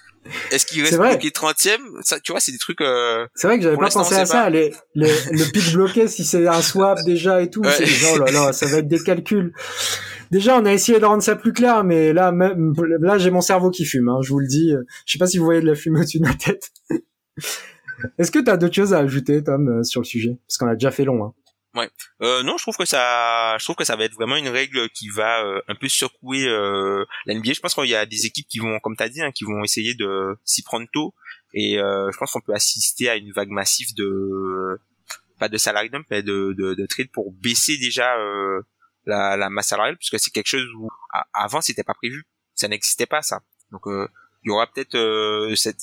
Est-ce 0.50 0.66
qu'il 0.66 0.82
reste 0.82 0.94
vrai. 0.96 1.10
bloqué 1.10 1.28
30e 1.30 1.78
ça 2.02 2.18
tu 2.20 2.32
vois 2.32 2.40
c'est 2.40 2.52
des 2.52 2.58
trucs 2.58 2.80
euh, 2.80 3.26
c'est 3.34 3.46
vrai 3.46 3.58
que 3.58 3.64
j'avais 3.64 3.76
pas 3.76 3.88
pensé 3.88 4.14
à 4.14 4.26
ça 4.26 4.48
les, 4.50 4.72
les 4.94 5.10
le 5.32 5.50
pic 5.52 5.72
bloqué 5.72 6.08
si 6.08 6.24
c'est 6.24 6.46
un 6.46 6.62
swap 6.62 6.98
déjà 7.04 7.42
et 7.42 7.50
tout 7.50 7.60
Ouais. 7.62 7.84
oh 8.14 8.18
là 8.18 8.30
là 8.32 8.52
ça 8.52 8.66
va 8.66 8.78
être 8.78 8.88
des 8.88 9.02
calculs 9.02 9.52
déjà 10.30 10.58
on 10.58 10.64
a 10.64 10.72
essayé 10.72 10.98
de 10.98 11.04
rendre 11.04 11.22
ça 11.22 11.36
plus 11.36 11.52
clair 11.52 11.84
mais 11.84 12.12
là 12.12 12.32
même 12.32 12.72
là 13.00 13.18
j'ai 13.18 13.30
mon 13.30 13.40
cerveau 13.42 13.70
qui 13.70 13.84
fume 13.84 14.08
hein, 14.08 14.18
je 14.22 14.30
vous 14.30 14.40
le 14.40 14.46
dis 14.46 14.72
je 15.06 15.12
sais 15.12 15.18
pas 15.18 15.26
si 15.26 15.38
vous 15.38 15.44
voyez 15.44 15.60
de 15.60 15.66
la 15.66 15.74
fumée 15.74 16.00
au-dessus 16.00 16.18
de 16.20 16.24
ma 16.26 16.34
tête 16.34 16.70
est-ce 18.18 18.30
que 18.30 18.38
tu 18.38 18.50
as 18.50 18.56
d'autres 18.56 18.74
choses 18.74 18.92
à 18.94 18.98
ajouter 18.98 19.42
Tom 19.42 19.68
euh, 19.68 19.82
sur 19.82 20.00
le 20.00 20.04
sujet? 20.04 20.38
Parce 20.46 20.58
qu'on 20.58 20.66
a 20.66 20.74
déjà 20.74 20.90
fait 20.90 21.04
long 21.04 21.24
hein. 21.24 21.32
Euh, 22.22 22.42
non, 22.42 22.56
je 22.56 22.62
trouve 22.64 22.76
que 22.76 22.84
ça, 22.84 23.56
je 23.58 23.64
trouve 23.64 23.76
que 23.76 23.84
ça 23.84 23.96
va 23.96 24.04
être 24.04 24.14
vraiment 24.14 24.36
une 24.36 24.48
règle 24.48 24.88
qui 24.90 25.08
va 25.08 25.44
euh, 25.44 25.60
un 25.68 25.74
peu 25.74 25.88
secouer 25.88 26.46
euh, 26.46 27.04
la. 27.26 27.34
Je 27.34 27.60
pense 27.60 27.74
qu'il 27.74 27.86
y 27.86 27.94
a 27.96 28.06
des 28.06 28.26
équipes 28.26 28.46
qui 28.48 28.58
vont, 28.60 28.78
comme 28.80 28.96
t'as 28.96 29.08
dit, 29.08 29.20
hein, 29.20 29.32
qui 29.32 29.44
vont 29.44 29.62
essayer 29.64 29.94
de 29.94 30.36
s'y 30.44 30.62
prendre 30.62 30.86
tôt. 30.92 31.14
Et 31.52 31.78
euh, 31.78 32.10
je 32.12 32.16
pense 32.18 32.32
qu'on 32.32 32.40
peut 32.40 32.54
assister 32.54 33.08
à 33.08 33.16
une 33.16 33.32
vague 33.32 33.50
massive 33.50 33.94
de, 33.96 34.80
pas 35.38 35.48
de 35.48 35.56
salary 35.56 35.90
mais 36.10 36.22
de, 36.22 36.54
de, 36.56 36.74
de 36.74 36.86
trade 36.86 37.10
pour 37.12 37.32
baisser 37.32 37.76
déjà 37.76 38.16
euh, 38.18 38.62
la, 39.06 39.36
la 39.36 39.50
masse 39.50 39.68
salariale, 39.68 39.96
puisque 39.96 40.18
c'est 40.18 40.30
quelque 40.30 40.48
chose 40.48 40.66
où 40.76 40.88
a- 41.12 41.26
avant 41.32 41.60
c'était 41.60 41.84
pas 41.84 41.94
prévu, 41.94 42.24
ça 42.54 42.68
n'existait 42.68 43.06
pas 43.06 43.22
ça. 43.22 43.40
Donc 43.70 43.86
euh, 43.86 44.08
il 44.44 44.48
y 44.48 44.50
aura 44.50 44.66
peut-être 44.66 44.94
euh, 44.96 45.54
cette, 45.54 45.78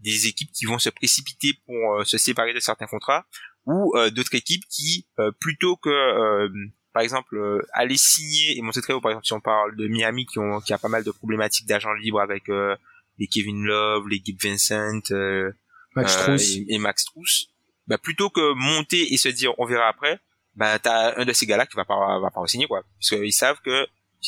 des 0.00 0.26
équipes 0.26 0.50
qui 0.52 0.64
vont 0.66 0.78
se 0.78 0.90
précipiter 0.90 1.54
pour 1.66 2.06
se 2.06 2.18
séparer 2.18 2.52
de 2.54 2.60
certains 2.60 2.86
contrats 2.86 3.26
ou 3.66 3.96
euh, 3.96 4.10
d'autres 4.10 4.34
équipes 4.34 4.64
qui 4.68 5.06
euh, 5.18 5.30
plutôt 5.40 5.76
que 5.76 5.88
euh, 5.88 6.48
par 6.92 7.02
exemple 7.02 7.36
euh, 7.36 7.62
aller 7.72 7.96
signer 7.96 8.58
et 8.58 8.62
montrer 8.62 8.82
très 8.82 8.92
haut 8.92 9.00
par 9.00 9.12
exemple 9.12 9.26
si 9.26 9.32
on 9.32 9.40
parle 9.40 9.76
de 9.76 9.86
Miami 9.88 10.26
qui 10.26 10.38
ont 10.38 10.60
qui 10.60 10.72
a 10.72 10.78
pas 10.78 10.88
mal 10.88 11.04
de 11.04 11.10
problématiques 11.10 11.66
d'agents 11.66 11.94
libres 11.94 12.20
avec 12.20 12.48
euh, 12.48 12.74
les 13.18 13.26
Kevin 13.26 13.64
Love 13.64 14.08
les 14.08 14.20
Gabe 14.20 14.36
Vincent 14.42 15.00
euh, 15.12 15.52
Max 15.94 16.28
et, 16.28 16.74
et 16.74 16.78
Max 16.78 17.02
Strus 17.02 17.48
bah 17.86 17.98
plutôt 17.98 18.30
que 18.30 18.54
monter 18.54 19.12
et 19.12 19.16
se 19.16 19.28
dire 19.28 19.52
on 19.58 19.66
verra 19.66 19.88
après 19.88 20.18
bah 20.54 20.78
t'as 20.78 21.18
un 21.20 21.24
de 21.24 21.32
ces 21.32 21.46
gars-là 21.46 21.66
qui 21.66 21.76
va 21.76 21.84
pas 21.84 22.18
va 22.20 22.30
pas 22.30 22.46
signer 22.46 22.66
quoi. 22.66 22.82
Parce 22.98 23.10
qu'ils 23.10 23.32
savent 23.32 23.60
que 23.64 23.86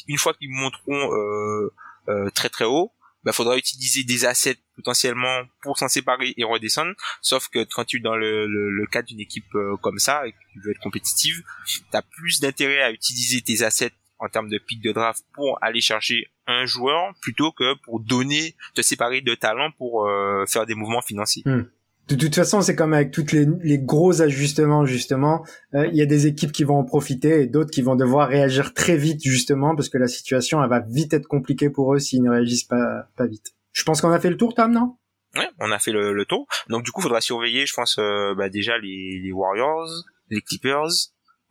une 0.09 0.19
fois 0.19 0.35
qu'ils 0.35 0.51
monteront 0.51 1.13
euh, 1.13 1.73
euh, 2.09 2.31
très 2.31 2.49
très 2.49 2.65
haut 2.65 2.91
bah 3.25 3.33
faudra 3.33 3.57
utiliser 3.57 4.05
des 4.05 4.25
assets 4.25 4.59
potentiellement 4.77 5.43
pour 5.63 5.79
s'en 5.79 5.89
séparer 5.89 6.35
et 6.37 6.45
redescendre. 6.45 6.93
Sauf 7.23 7.49
que 7.49 7.65
quand 7.65 7.85
tu 7.85 7.99
es 7.99 8.01
dans 8.01 8.17
le, 8.17 8.47
le, 8.47 8.71
le 8.71 8.87
cadre 8.87 9.09
d'une 9.09 9.21
équipe 9.21 9.55
euh, 9.55 9.77
comme 9.79 9.99
ça 9.99 10.27
et 10.27 10.33
que 10.33 10.39
tu 10.53 10.61
veux 10.61 10.71
être 10.73 10.81
compétitive 10.81 11.43
t'as 11.91 12.03
plus 12.03 12.41
d'intérêt 12.41 12.83
à 12.83 12.91
utiliser 12.91 13.41
tes 13.41 13.63
assets 13.63 13.93
en 14.19 14.29
termes 14.29 14.49
de 14.49 14.59
pick 14.59 14.81
de 14.81 14.93
draft 14.93 15.25
pour 15.33 15.59
aller 15.63 15.81
chercher 15.81 16.29
un 16.47 16.67
joueur 16.67 17.15
plutôt 17.21 17.53
que 17.53 17.75
pour 17.85 18.01
donner 18.01 18.55
te 18.75 18.83
séparer 18.83 19.21
de 19.21 19.35
talent 19.35 19.71
pour 19.73 20.07
euh, 20.07 20.45
faire 20.47 20.67
des 20.67 20.75
mouvements 20.75 21.03
financiers 21.03 21.43
De 22.09 22.17
toute 22.17 22.35
façon, 22.35 22.61
c'est 22.61 22.77
comme 22.77 22.93
avec 22.93 23.13
toutes 23.13 23.33
les, 23.33 23.47
les 23.63 23.79
gros 23.79 24.21
ajustements, 24.21 24.85
justement. 24.85 25.45
Euh, 25.75 25.87
Il 25.87 25.97
y 25.97 26.03
a 26.03 26.07
des 26.07 26.27
équipes 26.27 26.53
qui 26.53 26.65
vont 26.65 26.77
en 26.77 26.85
profiter 26.85 27.43
et 27.43 27.47
d'autres 27.47 27.71
qui 27.71 27.81
vont 27.81 27.97
devoir 27.97 28.29
réagir 28.29 28.75
très 28.75 28.97
vite, 28.97 29.23
justement, 29.23 29.75
parce 29.75 29.89
que 29.89 29.97
la 29.97 30.09
situation, 30.09 30.63
elle 30.63 30.69
va 30.69 30.81
vite 30.81 31.15
être 31.15 31.27
compliquée 31.27 31.71
pour 31.71 31.95
eux 31.95 31.99
s'ils 31.99 32.23
ne 32.23 32.31
réagissent 32.31 32.65
pas, 32.65 33.09
pas 33.17 33.27
vite. 33.27 33.55
Je 33.73 33.83
pense 33.85 34.01
qu'on 34.03 34.11
a 34.11 34.21
fait 34.21 34.29
le 34.29 34.37
tour, 34.37 34.55
Tom, 34.55 34.73
non? 34.73 34.97
Ouais, 35.37 35.49
on 35.59 35.73
a 35.73 35.79
fait 35.79 35.93
le, 35.93 36.13
le 36.13 36.25
tour. 36.27 36.47
Donc 36.69 36.85
du 36.85 36.93
coup, 36.93 37.01
faudra 37.01 37.21
surveiller, 37.21 37.67
je 37.67 37.73
pense, 37.73 37.97
euh, 37.99 38.35
bah, 38.37 38.49
déjà 38.49 38.79
les, 38.79 39.19
les 39.21 39.33
Warriors, 39.33 39.89
les 40.31 40.43
Clippers, 40.43 40.93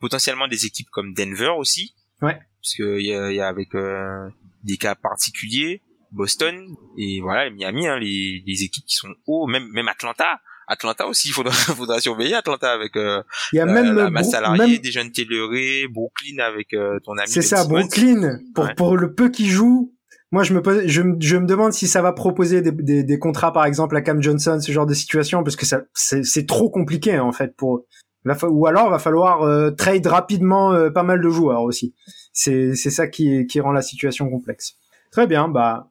potentiellement 0.00 0.48
des 0.48 0.66
équipes 0.66 0.88
comme 0.90 1.12
Denver 1.14 1.52
aussi. 1.58 1.94
Ouais. 2.22 2.38
Parce 2.62 2.74
que 2.78 2.98
il 2.98 3.06
y 3.06 3.12
a, 3.14 3.30
il 3.30 3.36
y 3.36 3.40
a 3.40 3.48
avec 3.48 3.74
euh, 3.74 4.28
des 4.62 4.78
cas 4.78 4.94
particuliers, 4.94 5.82
Boston 6.14 6.54
et 6.98 7.20
voilà 7.20 7.50
Miami, 7.50 7.86
hein, 7.86 7.98
les, 7.98 8.42
les 8.46 8.62
équipes 8.62 8.84
qui 8.86 8.96
sont 8.96 9.08
hauts, 9.26 9.46
même 9.46 9.68
même 9.72 9.88
Atlanta. 9.88 10.40
Atlanta 10.66 11.06
aussi, 11.06 11.28
il 11.28 11.32
faudra, 11.32 11.52
faudra 11.52 12.00
surveiller 12.00 12.34
Atlanta 12.34 12.72
avec 12.72 12.96
euh, 12.96 13.22
Il 13.52 13.56
y 13.56 13.60
a 13.60 13.64
euh, 13.66 13.72
même, 13.72 13.94
la 13.96 14.08
masse 14.10 14.30
salariée, 14.30 14.58
même- 14.74 14.78
des 14.78 14.90
jeunes 14.90 15.10
Tayloré, 15.12 15.86
Brooklyn 15.90 16.38
avec 16.42 16.72
euh, 16.72 16.98
ton 17.04 17.12
ami. 17.18 17.28
c'est 17.28 17.42
ça. 17.42 17.64
Brooklyn. 17.66 18.38
Pour, 18.54 18.64
Ouais. 18.64 18.74
pour 18.74 18.96
le 18.96 19.12
peu 19.12 19.28
qu'ils 19.28 19.50
jouent, 19.50 19.92
moi, 20.32 20.42
je 20.42 20.54
me, 20.54 20.62
pose, 20.62 20.86
je, 20.86 21.02
me- 21.02 21.16
je 21.20 21.36
me 21.36 21.46
demande 21.46 21.72
si 21.74 21.86
ça 21.86 22.00
va 22.00 22.12
proposer 22.12 22.62
des, 22.62 22.72
des, 22.72 23.04
des 23.04 23.18
contrats, 23.18 23.52
par 23.52 23.66
exemple, 23.66 23.94
à 23.94 24.00
Cam 24.00 24.22
Johnson, 24.22 24.58
ce 24.60 24.72
genre 24.72 24.86
de 24.86 24.94
situation, 24.94 25.44
parce 25.44 25.54
que 25.56 25.66
ça, 25.66 25.82
c'est, 25.92 26.46
trop 26.46 26.70
compliqué, 26.70 27.18
en 27.18 27.30
fait, 27.32 27.54
pour, 27.56 27.84
ou 28.48 28.66
alors, 28.66 28.88
va 28.90 28.98
falloir 28.98 29.42
euh, 29.42 29.70
trade 29.70 30.06
rapidement 30.06 30.72
euh, 30.72 30.88
pas 30.90 31.02
mal 31.02 31.20
de 31.20 31.28
joueurs 31.28 31.60
aussi. 31.62 31.94
C'est, 32.32 32.74
c'est 32.74 32.90
ça 32.90 33.06
qui, 33.06 33.46
qui 33.46 33.60
rend 33.60 33.70
la 33.72 33.82
situation 33.82 34.30
complexe. 34.30 34.76
Très 35.12 35.26
bien, 35.26 35.46
bah, 35.46 35.90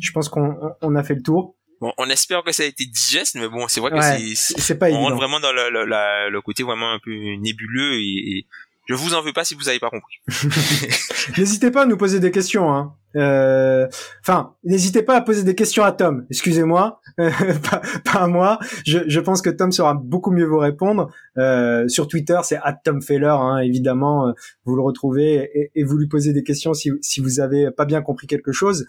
je 0.00 0.12
pense 0.12 0.28
qu'on 0.28 0.50
on- 0.60 0.72
on 0.82 0.94
a 0.96 1.02
fait 1.02 1.14
le 1.14 1.22
tour. 1.22 1.54
Bon, 1.80 1.92
on 1.98 2.08
espère 2.08 2.42
que 2.44 2.52
ça 2.52 2.62
a 2.62 2.66
été 2.66 2.84
digeste, 2.86 3.34
mais 3.34 3.48
bon, 3.48 3.66
c'est 3.68 3.80
vrai 3.80 3.90
que 3.90 3.96
Ouais, 3.96 4.34
c'est- 4.36 4.74
pas 4.78 4.88
on 4.90 5.02
rentre 5.02 5.16
vraiment 5.16 5.40
dans 5.40 5.52
le, 5.52 5.70
le, 5.70 5.84
la- 5.84 6.30
le 6.30 6.40
côté 6.40 6.62
vraiment 6.62 6.90
un 6.92 6.98
peu 7.02 7.10
nébuleux 7.12 7.94
et, 8.00 8.38
et 8.38 8.46
je 8.86 8.94
vous 8.94 9.14
en 9.14 9.22
veux 9.22 9.32
pas 9.32 9.44
si 9.44 9.54
vous 9.54 9.68
avez 9.68 9.78
pas 9.80 9.90
compris. 9.90 10.16
N'hésitez 11.38 11.70
pas 11.70 11.82
à 11.82 11.86
nous 11.86 11.96
poser 11.96 12.20
des 12.20 12.30
questions. 12.30 12.72
Hein. 12.72 12.94
Euh, 13.16 13.86
Enfin, 14.20 14.54
n'hésitez 14.64 15.02
pas 15.02 15.16
à 15.16 15.20
poser 15.20 15.42
des 15.42 15.54
questions 15.54 15.84
à 15.84 15.92
Tom. 15.92 16.26
Excusez-moi, 16.30 17.00
euh, 17.20 17.30
pas, 17.70 17.80
pas 18.04 18.20
à 18.20 18.26
moi. 18.26 18.58
Je, 18.86 18.98
je 19.06 19.20
pense 19.20 19.40
que 19.42 19.50
Tom 19.50 19.72
saura 19.72 19.94
beaucoup 19.94 20.30
mieux 20.30 20.46
vous 20.46 20.58
répondre. 20.58 21.10
Euh, 21.38 21.88
sur 21.88 22.08
Twitter, 22.08 22.38
c'est 22.44 22.58
@tomfeller, 22.84 23.26
hein, 23.26 23.58
évidemment. 23.58 24.28
euh, 24.28 24.32
Vous 24.64 24.76
le 24.76 24.82
retrouvez 24.82 25.50
et, 25.54 25.70
et 25.74 25.84
vous 25.84 25.96
lui 25.96 26.06
posez 26.08 26.32
des 26.32 26.42
questions 26.42 26.74
si, 26.74 26.90
si 27.02 27.20
vous 27.20 27.40
avez 27.40 27.70
pas 27.70 27.84
bien 27.84 28.02
compris 28.02 28.26
quelque 28.26 28.52
chose. 28.52 28.86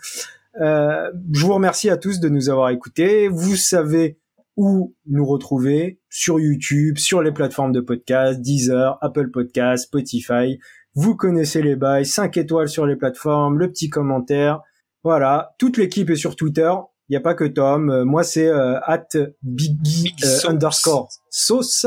Euh, 0.62 1.12
je 1.32 1.46
vous 1.46 1.54
remercie 1.54 1.90
à 1.90 1.98
tous 1.98 2.20
de 2.20 2.30
nous 2.30 2.50
avoir 2.50 2.70
écoutés. 2.70 3.28
Vous 3.28 3.56
savez 3.56 4.20
où 4.58 4.96
nous 5.08 5.26
retrouver 5.26 6.00
sur 6.10 6.40
YouTube, 6.40 6.98
sur 6.98 7.22
les 7.22 7.32
plateformes 7.32 7.74
de 7.74 7.82
podcast, 7.82 8.40
Deezer, 8.42 8.98
Apple 9.02 9.30
Podcast, 9.30 9.86
Spotify. 9.86 10.60
Vous 10.94 11.16
connaissez 11.16 11.62
les 11.62 11.76
bails, 11.76 12.06
5 12.06 12.38
étoiles 12.38 12.70
sur 12.70 12.86
les 12.86 12.96
plateformes, 12.96 13.60
le 13.60 13.70
petit 13.70 13.90
commentaire. 13.90 14.62
Voilà, 15.04 15.54
toute 15.60 15.78
l'équipe 15.78 16.10
est 16.10 16.16
sur 16.16 16.36
Twitter. 16.36 16.72
Il 17.10 17.12
n'y 17.12 17.18
a 17.18 17.22
pas 17.22 17.36
que 17.36 17.44
Tom. 17.44 17.92
Euh, 17.92 18.06
moi, 18.06 18.24
c'est 18.24 18.48
euh, 18.48 18.80
at 18.82 19.06
biggie 19.44 20.16
euh, 20.24 20.50
underscore 20.50 21.10
sauce. 21.30 21.86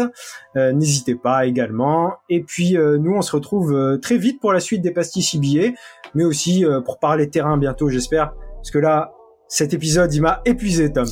N'hésitez 0.54 1.14
pas 1.16 1.46
également. 1.46 2.12
Et 2.28 2.42
puis, 2.42 2.76
nous, 2.76 3.14
on 3.14 3.22
se 3.22 3.32
retrouve 3.34 3.98
très 4.02 4.18
vite 4.18 4.40
pour 4.40 4.52
la 4.52 4.60
suite 4.60 4.82
des 4.82 4.90
pastilles 4.90 5.22
CBA, 5.22 5.74
mais 6.14 6.24
aussi 6.24 6.64
pour 6.84 6.98
parler 6.98 7.30
terrain 7.30 7.56
bientôt, 7.56 7.88
j'espère. 7.88 8.34
Parce 8.58 8.70
que 8.70 8.78
là, 8.78 9.12
cet 9.48 9.72
épisode, 9.74 10.12
il 10.12 10.22
m'a 10.22 10.42
épuisé, 10.44 10.92
Tom. 10.92 11.06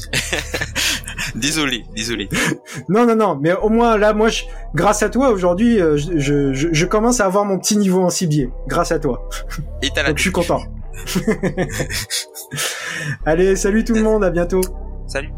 désolé, 1.35 1.85
désolé. 1.95 2.29
non, 2.89 3.07
non, 3.07 3.17
non, 3.17 3.39
mais 3.41 3.55
au 3.55 3.69
moins 3.69 3.97
là, 3.97 4.13
moi, 4.13 4.29
je, 4.29 4.45
grâce 4.75 5.03
à 5.03 5.09
toi, 5.09 5.31
aujourd'hui, 5.31 5.79
je, 5.79 6.19
je, 6.19 6.73
je, 6.73 6.87
commence 6.87 7.21
à 7.21 7.27
avoir 7.27 7.45
mon 7.45 7.59
petit 7.59 7.77
niveau 7.77 8.03
en 8.03 8.11
cibier, 8.11 8.51
grâce 8.67 8.93
à 8.93 8.99
toi. 8.99 9.29
Et 9.83 9.91
t'as 9.95 10.03
la 10.03 10.09
Donc, 10.11 10.19
je 10.19 10.23
suis 10.23 10.33
content. 10.33 10.61
Allez, 13.25 13.57
salut 13.57 13.85
tout 13.85 13.95
le 13.95 14.03
monde, 14.03 14.25
à 14.25 14.31
bientôt. 14.31 14.61
Salut. 15.07 15.31